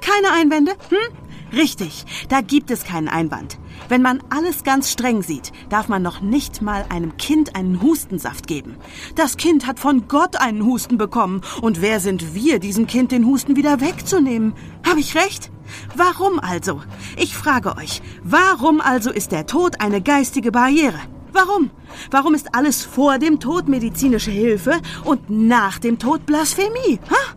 [0.00, 0.72] Keine Einwände?
[0.88, 1.16] Hm?
[1.52, 3.58] Richtig, da gibt es keinen Einwand.
[3.88, 8.46] Wenn man alles ganz streng sieht, darf man noch nicht mal einem Kind einen Hustensaft
[8.46, 8.76] geben.
[9.16, 11.42] Das Kind hat von Gott einen Husten bekommen.
[11.60, 14.54] Und wer sind wir, diesem Kind den Husten wieder wegzunehmen?
[14.88, 15.50] Habe ich recht?
[15.96, 16.82] Warum also?
[17.16, 21.00] Ich frage euch, warum also ist der Tod eine geistige Barriere?
[21.32, 21.70] Warum?
[22.10, 26.98] Warum ist alles vor dem Tod medizinische Hilfe und nach dem Tod Blasphemie?
[27.10, 27.34] Ha?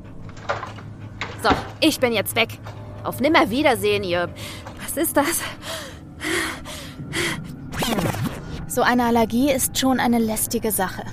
[1.41, 1.49] So,
[1.81, 2.59] ich bin jetzt weg.
[3.03, 4.33] Auf Nimmerwiedersehen, ihr.
[4.81, 5.41] Was ist das?
[8.67, 11.03] So eine Allergie ist schon eine lästige Sache.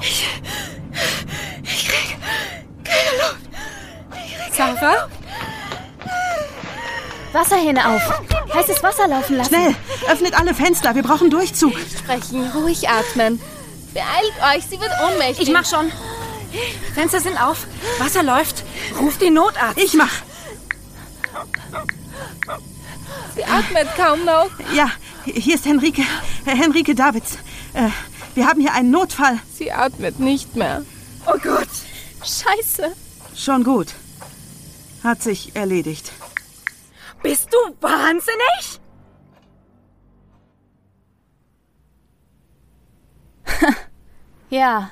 [0.00, 0.28] Ich,
[1.62, 2.18] ich krieg
[2.84, 3.45] keine Luft.
[4.52, 5.08] Sarah?
[7.32, 8.02] Wasserhähne auf.
[8.54, 9.54] Heißes Wasser laufen lassen.
[9.54, 9.74] Schnell,
[10.08, 10.94] öffnet alle Fenster.
[10.94, 11.74] Wir brauchen Durchzug.
[11.78, 13.40] Sprechen, ruhig atmen.
[13.92, 15.48] Beeilt euch, sie wird ohnmächtig.
[15.48, 15.92] Ich mach schon.
[16.94, 17.66] Fenster sind auf.
[17.98, 18.64] Wasser läuft.
[18.98, 19.78] Ruf den Notarzt.
[19.78, 20.12] Ich mach.
[23.34, 24.48] Sie atmet kaum noch.
[24.74, 24.90] Ja,
[25.24, 26.02] hier ist Henrike.
[26.46, 27.36] Henrike Davids.
[27.74, 27.88] Äh,
[28.34, 29.38] wir haben hier einen Notfall.
[29.54, 30.82] Sie atmet nicht mehr.
[31.26, 31.68] Oh Gott.
[32.22, 32.92] Scheiße.
[33.34, 33.88] Schon gut.
[35.06, 36.10] Hat sich erledigt.
[37.22, 38.80] Bist du wahnsinnig?
[44.48, 44.90] Ja,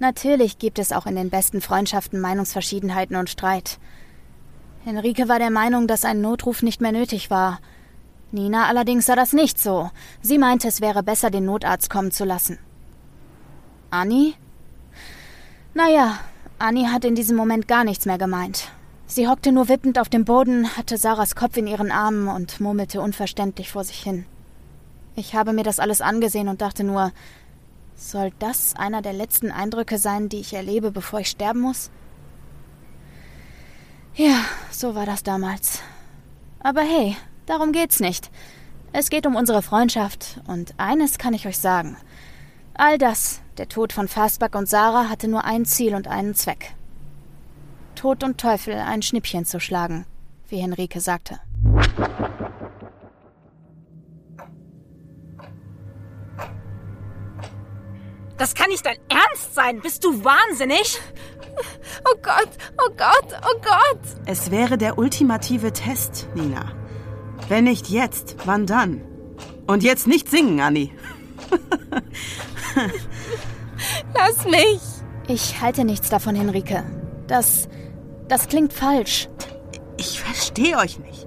[0.00, 3.78] natürlich gibt es auch in den besten Freundschaften Meinungsverschiedenheiten und Streit.
[4.84, 7.60] Henrike war der Meinung, dass ein Notruf nicht mehr nötig war.
[8.30, 9.90] Nina allerdings sah das nicht so.
[10.20, 12.58] Sie meinte, es wäre besser, den Notarzt kommen zu lassen.
[13.90, 14.34] Annie?
[15.74, 16.18] Naja,
[16.58, 18.68] Annie hat in diesem Moment gar nichts mehr gemeint.
[19.08, 23.00] Sie hockte nur wippend auf dem Boden, hatte Sarahs Kopf in ihren Armen und murmelte
[23.00, 24.26] unverständlich vor sich hin.
[25.14, 27.12] Ich habe mir das alles angesehen und dachte nur,
[27.94, 31.90] soll das einer der letzten Eindrücke sein, die ich erlebe, bevor ich sterben muss?
[34.14, 35.82] Ja, so war das damals.
[36.58, 38.30] Aber hey, darum geht's nicht.
[38.92, 41.96] Es geht um unsere Freundschaft und eines kann ich euch sagen.
[42.74, 46.74] All das, der Tod von Fastback und Sarah, hatte nur ein Ziel und einen Zweck.
[47.96, 50.06] Tod und Teufel ein Schnippchen zu schlagen,
[50.48, 51.40] wie Henrike sagte.
[58.38, 59.80] Das kann nicht dein Ernst sein.
[59.80, 61.00] Bist du wahnsinnig?
[62.04, 64.00] Oh Gott, oh Gott, oh Gott.
[64.26, 66.72] Es wäre der ultimative Test, Nina.
[67.48, 69.00] Wenn nicht jetzt, wann dann?
[69.66, 70.90] Und jetzt nicht singen, Annie.
[74.14, 74.80] Lass mich.
[75.28, 76.84] Ich halte nichts davon, Henrike.
[77.26, 77.68] Das.
[78.28, 79.28] Das klingt falsch.
[79.98, 81.26] Ich verstehe euch nicht.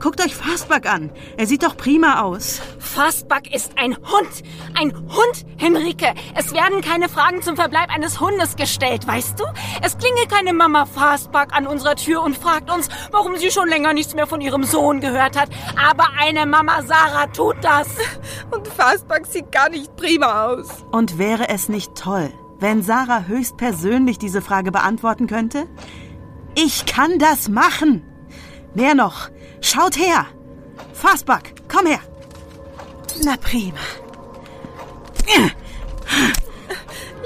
[0.00, 1.10] Guckt euch Fastback an.
[1.36, 2.60] Er sieht doch prima aus.
[2.78, 4.44] Fastback ist ein Hund.
[4.78, 6.14] Ein Hund, Henrike.
[6.36, 9.44] Es werden keine Fragen zum Verbleib eines Hundes gestellt, weißt du?
[9.82, 13.92] Es klingelt keine Mama Fastback an unserer Tür und fragt uns, warum sie schon länger
[13.92, 15.48] nichts mehr von ihrem Sohn gehört hat.
[15.76, 17.88] Aber eine Mama Sarah tut das.
[18.52, 20.68] Und Fastback sieht gar nicht prima aus.
[20.92, 22.30] Und wäre es nicht toll,
[22.60, 25.66] wenn Sarah höchstpersönlich diese Frage beantworten könnte?
[26.60, 28.02] Ich kann das machen.
[28.74, 29.28] Mehr noch,
[29.60, 30.26] schaut her.
[30.92, 32.00] Fastback, komm her.
[33.22, 33.78] Na prima.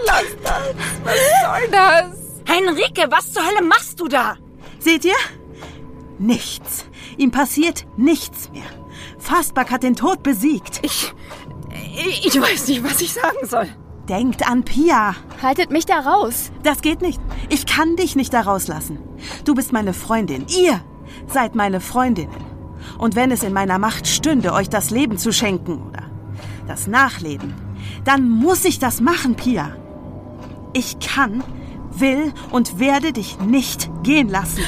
[0.07, 0.75] Lass das.
[1.03, 2.19] Was soll das?
[2.45, 4.37] Henrike, was zur Hölle machst du da?
[4.79, 5.23] Seht ihr?
[6.19, 6.85] Nichts.
[7.17, 8.69] Ihm passiert nichts mehr.
[9.19, 10.81] Fastback hat den Tod besiegt.
[10.83, 11.15] Ich.
[12.23, 13.69] Ich weiß nicht, was ich sagen soll.
[14.09, 15.15] Denkt an Pia.
[15.43, 16.51] Haltet mich da raus.
[16.63, 17.21] Das geht nicht.
[17.49, 18.99] Ich kann dich nicht da rauslassen.
[19.45, 20.47] Du bist meine Freundin.
[20.49, 20.81] Ihr
[21.29, 22.53] seid meine Freundinnen.
[22.99, 26.03] Und wenn es in meiner Macht stünde, euch das Leben zu schenken oder
[26.67, 27.55] das Nachleben,
[28.05, 29.77] dann muss ich das machen, Pia.
[30.73, 31.45] Ich kann,
[31.93, 34.63] will und werde dich nicht gehen lassen.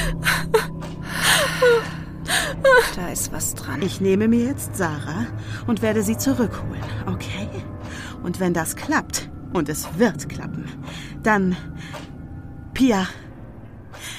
[2.95, 3.81] Da ist was dran.
[3.81, 5.25] Ich nehme mir jetzt Sarah
[5.67, 7.49] und werde sie zurückholen, okay?
[8.25, 10.65] Und wenn das klappt, und es wird klappen,
[11.21, 11.55] dann,
[12.73, 13.07] Pia,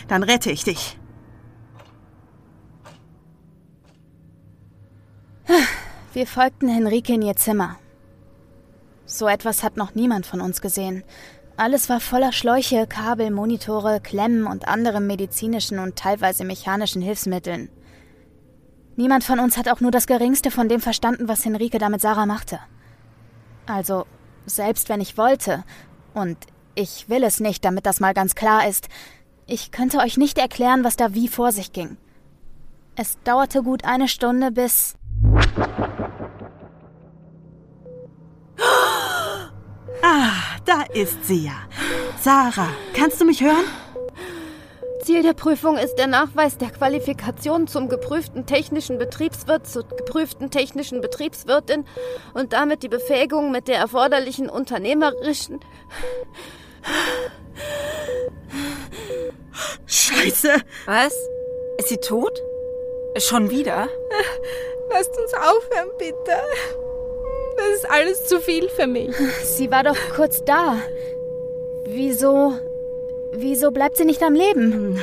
[0.07, 0.96] dann rette ich dich.
[6.12, 7.80] Wir folgten Henrike in ihr Zimmer.
[9.07, 11.02] So etwas hat noch niemand von uns gesehen.
[11.57, 17.70] Alles war voller Schläuche, Kabel, Monitore, Klemmen und anderen medizinischen und teilweise mechanischen Hilfsmitteln.
[18.94, 22.00] Niemand von uns hat auch nur das geringste von dem verstanden, was Henrike da mit
[22.00, 22.61] Sarah machte.
[23.66, 24.06] Also,
[24.46, 25.64] selbst wenn ich wollte,
[26.14, 26.38] und
[26.74, 28.88] ich will es nicht, damit das mal ganz klar ist,
[29.46, 31.96] ich könnte euch nicht erklären, was da wie vor sich ging.
[32.96, 34.96] Es dauerte gut eine Stunde, bis
[40.02, 41.56] Ah, da ist sie ja.
[42.20, 43.64] Sarah, kannst du mich hören?
[45.07, 51.00] Ziel der Prüfung ist der Nachweis der Qualifikation zum geprüften technischen Betriebswirt zur geprüften technischen
[51.00, 51.84] Betriebswirtin
[52.34, 55.61] und damit die Befähigung mit der erforderlichen unternehmerischen.
[59.86, 60.54] Scheiße!
[60.86, 61.14] Was?
[61.78, 62.42] Ist sie tot?
[63.18, 63.88] Schon wieder?
[64.90, 66.36] Lasst uns aufhören, bitte.
[67.57, 69.14] Das ist alles zu viel für mich.
[69.44, 70.74] Sie war doch kurz da.
[71.84, 72.54] Wieso.
[73.39, 74.99] Wieso bleibt sie nicht am Leben?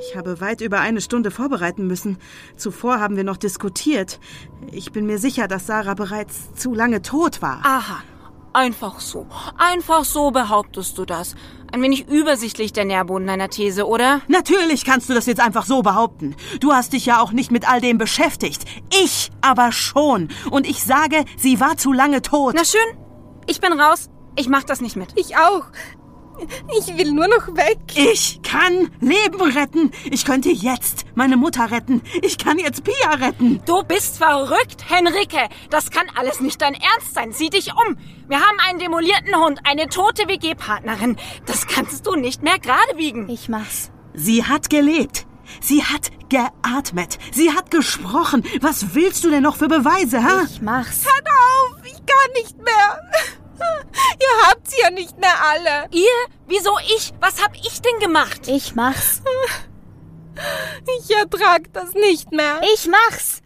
[0.00, 2.18] Ich habe weit über eine Stunde vorbereiten müssen.
[2.56, 4.18] Zuvor haben wir noch diskutiert.
[4.72, 7.60] Ich bin mir sicher, dass Sarah bereits zu lange tot war.
[7.64, 8.02] Aha.
[8.52, 9.26] Einfach so.
[9.58, 11.36] Einfach so behauptest du das.
[11.72, 14.22] Ein wenig übersichtlich der Nährboden deiner These, oder?
[14.26, 16.34] Natürlich kannst du das jetzt einfach so behaupten.
[16.58, 18.64] Du hast dich ja auch nicht mit all dem beschäftigt.
[19.02, 20.28] Ich aber schon.
[20.50, 22.54] Und ich sage, sie war zu lange tot.
[22.56, 22.80] Na schön.
[23.46, 24.08] Ich bin raus.
[24.36, 25.12] Ich mach das nicht mit.
[25.16, 25.66] Ich auch.
[26.78, 27.78] Ich will nur noch weg.
[27.94, 29.90] Ich kann Leben retten.
[30.10, 32.02] Ich könnte jetzt meine Mutter retten.
[32.22, 33.60] Ich kann jetzt Pia retten.
[33.66, 35.48] Du bist verrückt, Henrike.
[35.70, 37.32] Das kann alles nicht dein Ernst sein.
[37.32, 37.96] Sieh dich um.
[38.28, 41.16] Wir haben einen demolierten Hund, eine tote WG-Partnerin.
[41.46, 43.28] Das kannst du nicht mehr gerade biegen.
[43.28, 43.90] Ich mach's.
[44.14, 45.26] Sie hat gelebt.
[45.60, 47.18] Sie hat geatmet.
[47.32, 48.44] Sie hat gesprochen.
[48.60, 50.42] Was willst du denn noch für Beweise, ha?
[50.44, 51.04] Ich mach's.
[51.04, 53.00] Hört auf, ich kann nicht mehr.
[54.20, 55.88] Ihr habt sie ja nicht mehr alle.
[55.90, 56.34] Ihr?
[56.46, 57.12] Wieso ich?
[57.20, 58.48] Was hab ich denn gemacht?
[58.48, 59.22] Ich mach's.
[60.98, 62.62] Ich ertrag das nicht mehr.
[62.74, 63.42] Ich mach's.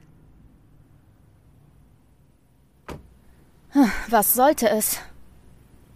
[4.08, 5.00] Was sollte es?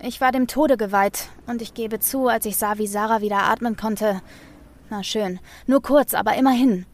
[0.03, 3.45] Ich war dem Tode geweiht und ich gebe zu, als ich sah, wie Sarah wieder
[3.45, 4.23] atmen konnte.
[4.91, 6.87] Na schön, nur kurz, aber immerhin.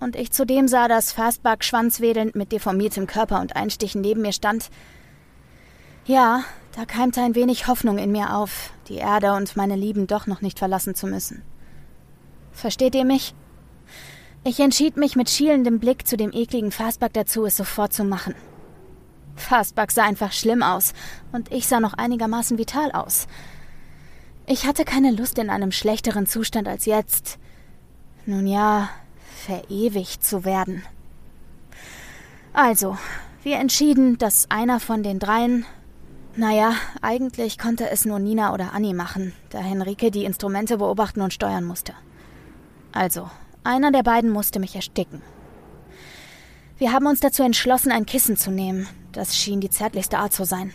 [0.00, 4.70] Und ich zudem sah, dass Fastback schwanzwedelnd mit deformiertem Körper und Einstichen neben mir stand.
[6.06, 6.44] Ja,
[6.76, 10.42] da keimte ein wenig Hoffnung in mir auf, die Erde und meine Lieben doch noch
[10.42, 11.42] nicht verlassen zu müssen.
[12.52, 13.34] Versteht ihr mich?
[14.44, 18.34] Ich entschied mich mit schielendem Blick zu dem ekligen Fastback dazu, es sofort zu machen.
[19.36, 20.92] Fastback sah einfach schlimm aus
[21.32, 23.26] und ich sah noch einigermaßen vital aus.
[24.46, 27.38] Ich hatte keine Lust in einem schlechteren Zustand als jetzt.
[28.26, 28.90] Nun ja,
[29.46, 30.82] verewigt zu werden.
[32.52, 32.98] Also,
[33.42, 35.64] wir entschieden, dass einer von den dreien.
[36.36, 41.32] Naja, eigentlich konnte es nur Nina oder Annie machen, da Henrike die Instrumente beobachten und
[41.32, 41.94] steuern musste.
[42.92, 43.30] Also,
[43.62, 45.22] einer der beiden musste mich ersticken.
[46.76, 48.88] Wir haben uns dazu entschlossen, ein Kissen zu nehmen.
[49.12, 50.74] Das schien die zärtlichste Art zu sein.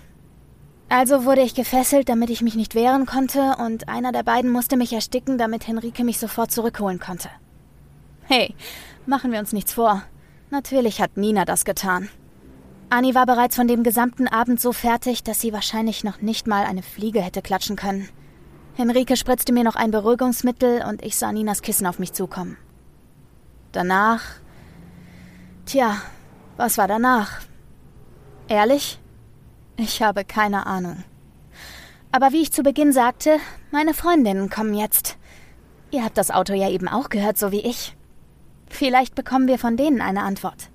[0.88, 4.78] Also wurde ich gefesselt, damit ich mich nicht wehren konnte, und einer der beiden musste
[4.78, 7.30] mich ersticken, damit Henrike mich sofort zurückholen konnte.
[8.24, 8.56] Hey,
[9.06, 10.04] machen wir uns nichts vor.
[10.52, 12.10] Natürlich hat Nina das getan.
[12.92, 16.66] Annie war bereits von dem gesamten Abend so fertig, dass sie wahrscheinlich noch nicht mal
[16.66, 18.10] eine Fliege hätte klatschen können.
[18.76, 22.58] Henrike spritzte mir noch ein Beruhigungsmittel und ich sah Ninas Kissen auf mich zukommen.
[23.72, 24.24] Danach.
[25.66, 25.98] Tja,
[26.58, 27.42] was war danach?
[28.48, 29.00] Ehrlich?
[29.78, 31.04] Ich habe keine Ahnung.
[32.12, 33.38] Aber wie ich zu Beginn sagte,
[33.70, 35.18] meine Freundinnen kommen jetzt.
[35.92, 37.96] Ihr habt das Auto ja eben auch gehört, so wie ich.
[38.68, 40.70] Vielleicht bekommen wir von denen eine Antwort.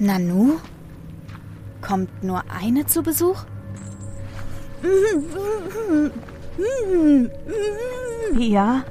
[0.00, 0.56] Nanu?
[1.82, 3.44] Kommt nur eine zu Besuch?
[8.34, 8.84] Pia?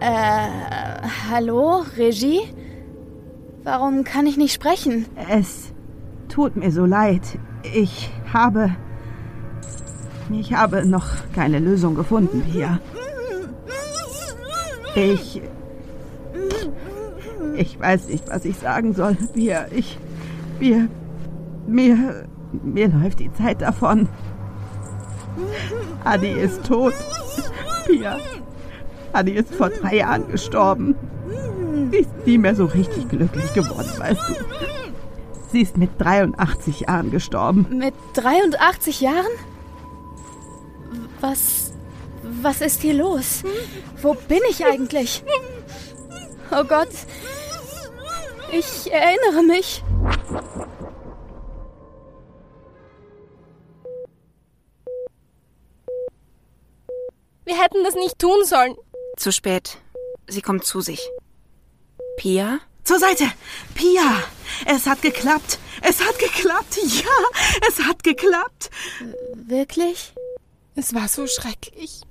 [0.00, 0.48] Äh,
[1.30, 2.40] hallo, Regie?
[3.64, 5.06] Warum kann ich nicht sprechen?
[5.30, 5.72] Es
[6.28, 7.38] tut mir so leid.
[7.74, 8.76] Ich habe.
[10.30, 12.78] Ich habe noch keine Lösung gefunden, Pia.
[14.94, 15.40] Ich.
[17.56, 19.66] Ich weiß nicht, was ich sagen soll, Pia.
[19.70, 19.98] Ich.
[20.58, 20.88] Wir.
[21.66, 22.26] Mir.
[22.62, 24.08] Mir läuft die Zeit davon.
[26.04, 26.94] Adi ist tot.
[27.86, 28.18] Pia.
[29.12, 30.94] Adi ist vor drei Jahren gestorben.
[31.90, 34.34] Sie ist nie mehr so richtig glücklich geworden, weißt du.
[35.52, 37.66] Sie ist mit 83 Jahren gestorben.
[37.70, 39.24] Mit 83 Jahren?
[41.20, 41.72] Was.
[42.42, 43.44] Was ist hier los?
[44.02, 45.22] Wo bin ich eigentlich?
[46.50, 46.88] Oh Gott.
[48.52, 49.82] Ich erinnere mich.
[57.44, 58.76] Wir hätten das nicht tun sollen.
[59.16, 59.78] Zu spät.
[60.28, 61.08] Sie kommt zu sich.
[62.16, 62.60] Pia?
[62.84, 63.24] Zur Seite!
[63.74, 64.22] Pia!
[64.66, 65.58] Es hat geklappt!
[65.82, 66.76] Es hat geklappt!
[66.82, 67.66] Ja!
[67.68, 68.70] Es hat geklappt!
[69.34, 70.14] Wirklich?
[70.76, 72.02] Es war so schrecklich.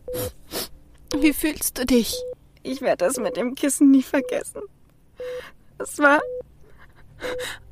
[1.17, 2.15] Wie fühlst du dich?
[2.63, 4.61] Ich werde das mit dem Kissen nie vergessen.
[5.77, 6.19] Es war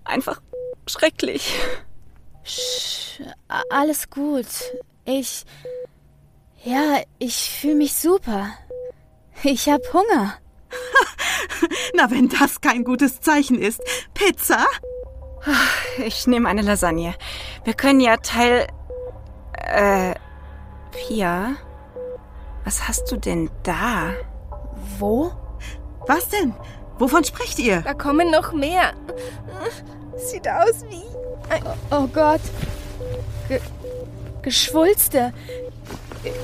[0.03, 0.41] einfach
[0.87, 1.53] schrecklich.
[2.43, 3.21] Sch,
[3.69, 4.47] alles gut.
[5.05, 5.45] Ich.
[6.63, 8.49] Ja, ich fühle mich super.
[9.43, 10.35] Ich hab Hunger.
[11.93, 13.81] Na, wenn das kein gutes Zeichen ist.
[14.13, 14.65] Pizza?
[16.05, 17.15] Ich nehme eine Lasagne.
[17.63, 18.67] Wir können ja Teil.
[19.53, 20.15] Äh.
[20.91, 21.55] Pia?
[22.63, 24.13] Was hast du denn da?
[24.99, 25.31] Wo?
[26.07, 26.53] Was denn?
[26.99, 27.81] Wovon sprecht ihr?
[27.81, 28.93] Da kommen noch mehr.
[30.17, 31.03] Sieht aus wie.
[31.91, 32.41] Oh Gott.
[33.47, 33.59] Ge
[34.41, 35.33] Geschwulste.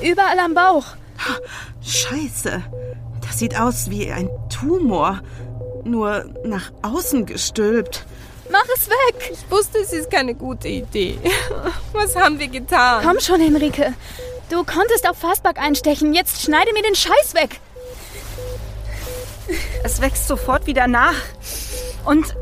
[0.02, 0.84] Überall am Bauch.
[1.82, 2.62] Scheiße.
[3.20, 5.20] Das sieht aus wie ein Tumor.
[5.84, 8.04] Nur nach außen gestülpt.
[8.50, 9.30] Mach es weg!
[9.32, 11.18] Ich wusste, es ist keine gute Idee.
[11.92, 13.04] Was haben wir getan?
[13.04, 13.94] Komm schon, Henrike.
[14.50, 16.12] Du konntest auf Fastback einstechen.
[16.12, 17.60] Jetzt schneide mir den Scheiß weg.
[19.84, 21.14] Es wächst sofort wieder nach.
[22.04, 22.34] Und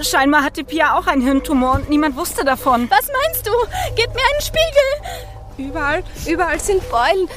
[0.00, 2.90] scheinbar hatte Pia auch einen Hirntumor und niemand wusste davon.
[2.90, 3.52] Was meinst du?
[3.94, 5.68] Gib mir einen Spiegel.
[5.68, 7.28] Überall, überall sind Beulen.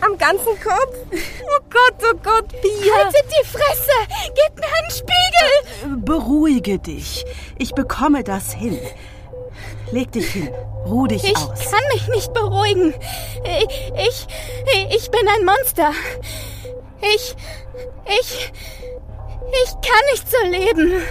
[0.00, 0.96] Am ganzen Kopf.
[1.12, 2.94] Oh Gott, oh Gott, Pia.
[2.96, 4.32] Haltet die Fresse!
[4.34, 5.96] Gib mir einen Spiegel!
[6.04, 7.24] Beruhige dich.
[7.58, 8.78] Ich bekomme das hin.
[9.92, 10.50] Leg dich hin.
[10.86, 11.70] Ruh dich Ich aus.
[11.70, 12.94] kann mich nicht beruhigen.
[13.44, 14.26] Ich,
[14.88, 15.92] ich, ich bin ein Monster.
[17.02, 17.34] Ich,
[18.06, 18.52] ich,
[19.62, 21.02] ich kann nicht so leben.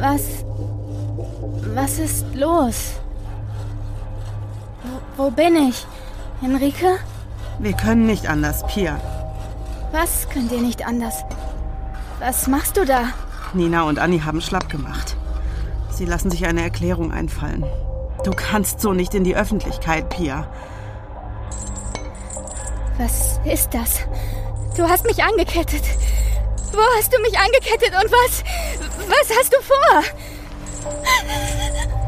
[0.00, 0.44] Was,
[1.74, 2.94] was ist los?
[4.82, 5.86] Wo, wo bin ich?
[6.40, 6.98] Henrike?
[7.58, 8.98] Wir können nicht anders, Pia.
[9.92, 11.22] Was könnt ihr nicht anders?
[12.18, 13.08] Was machst du da?
[13.52, 15.16] Nina und Anni haben schlapp gemacht.
[16.00, 17.62] Sie lassen sich eine Erklärung einfallen.
[18.24, 20.50] Du kannst so nicht in die Öffentlichkeit, Pia.
[22.96, 23.98] Was ist das?
[24.78, 25.82] Du hast mich angekettet.
[26.72, 28.42] Wo hast du mich angekettet und was?
[29.08, 30.02] Was hast du vor?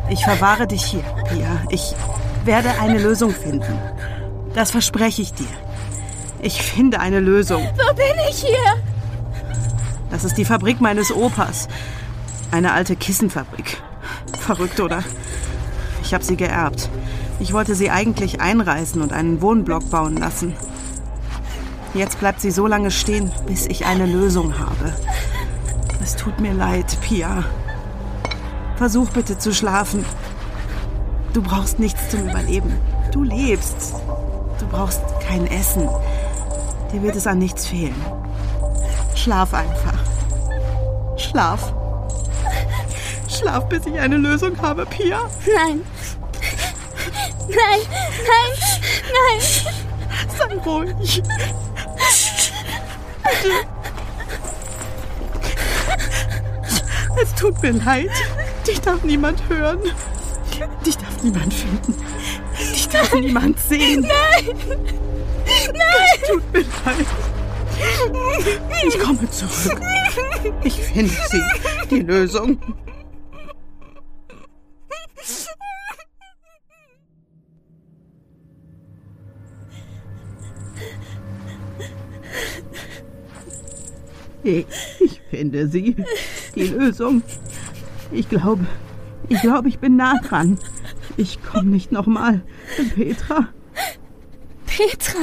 [0.08, 1.62] Ich verwahre dich hier, Pia.
[1.68, 1.94] Ich
[2.46, 3.78] werde eine Lösung finden.
[4.54, 5.52] Das verspreche ich dir.
[6.40, 7.62] Ich finde eine Lösung.
[7.76, 8.82] Wo bin ich hier?
[10.10, 11.68] Das ist die Fabrik meines Opas.
[12.52, 13.82] Eine alte Kissenfabrik.
[14.38, 15.02] Verrückt, oder?
[16.02, 16.90] Ich habe sie geerbt.
[17.40, 20.54] Ich wollte sie eigentlich einreißen und einen Wohnblock bauen lassen.
[21.94, 24.92] Jetzt bleibt sie so lange stehen, bis ich eine Lösung habe.
[26.02, 27.42] Es tut mir leid, Pia.
[28.76, 30.04] Versuch bitte zu schlafen.
[31.32, 32.78] Du brauchst nichts zum Überleben.
[33.12, 33.94] Du lebst.
[34.60, 35.88] Du brauchst kein Essen.
[36.92, 37.94] Dir wird es an nichts fehlen.
[39.14, 39.98] Schlaf einfach.
[41.16, 41.72] Schlaf.
[43.42, 45.28] Schlaf, bis ich eine Lösung habe, Pia.
[45.52, 45.80] Nein.
[47.48, 47.80] Nein,
[48.28, 48.52] nein,
[49.12, 49.40] nein.
[50.38, 51.22] Sei ruhig.
[57.20, 58.10] Es tut mir leid.
[58.66, 59.80] Dich darf niemand hören.
[60.86, 61.96] Dich darf niemand finden.
[62.58, 64.02] Dich darf niemand sehen.
[64.02, 64.56] Nein.
[65.44, 67.06] Es tut mir leid.
[68.86, 69.82] Ich komme zurück.
[70.62, 71.42] Ich finde sie.
[71.90, 72.58] Die Lösung.
[84.44, 84.66] Ich,
[85.30, 85.96] finde sie.
[86.54, 87.22] Die Lösung.
[88.10, 88.66] Ich glaube,
[89.28, 90.58] ich glaube, ich bin nah dran.
[91.16, 92.42] Ich komme nicht nochmal.
[92.94, 93.48] Petra,
[94.66, 95.20] Petra.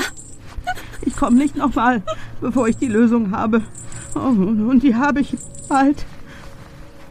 [1.02, 2.04] ich komme nicht nochmal,
[2.40, 3.62] bevor ich die Lösung habe.
[4.14, 5.36] Und die habe ich
[5.68, 6.06] bald.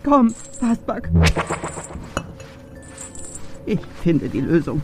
[0.04, 1.10] Komm, Fastback.
[3.66, 4.80] Ich finde die Lösung.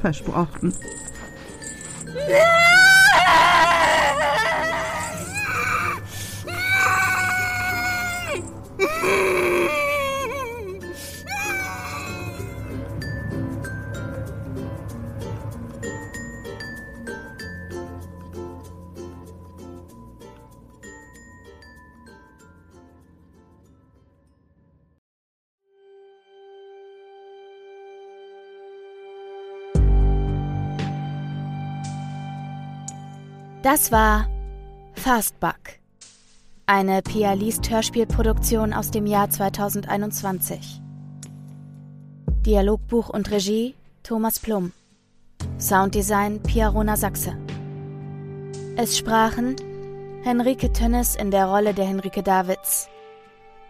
[0.00, 0.72] Versprochen.
[33.62, 34.26] Das war
[34.94, 35.78] Fastbuck.
[36.66, 40.80] Eine Pia Liest Hörspielproduktion aus dem Jahr 2021.
[42.44, 44.72] Dialogbuch und Regie Thomas Plum.
[45.60, 47.36] Sounddesign Pia-Rona Sachse.
[48.74, 49.54] Es sprachen
[50.24, 52.88] Henrike Tönnes in der Rolle der Henrike Davids,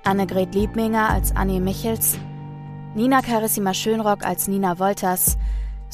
[0.05, 2.16] Annegret Liebminger als Annie Michels,
[2.95, 5.36] Nina Carissima Schönrock als Nina Wolters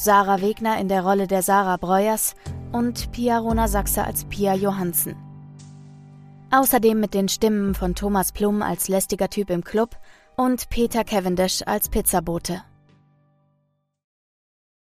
[0.00, 2.36] Sarah Wegner in der Rolle der Sarah Breuers
[2.70, 5.16] und Pia Rona Sachse als Pia Johansen.
[6.52, 9.96] Außerdem mit den Stimmen von Thomas Plum als lästiger Typ im Club
[10.36, 12.62] und Peter Cavendish als Pizzabote.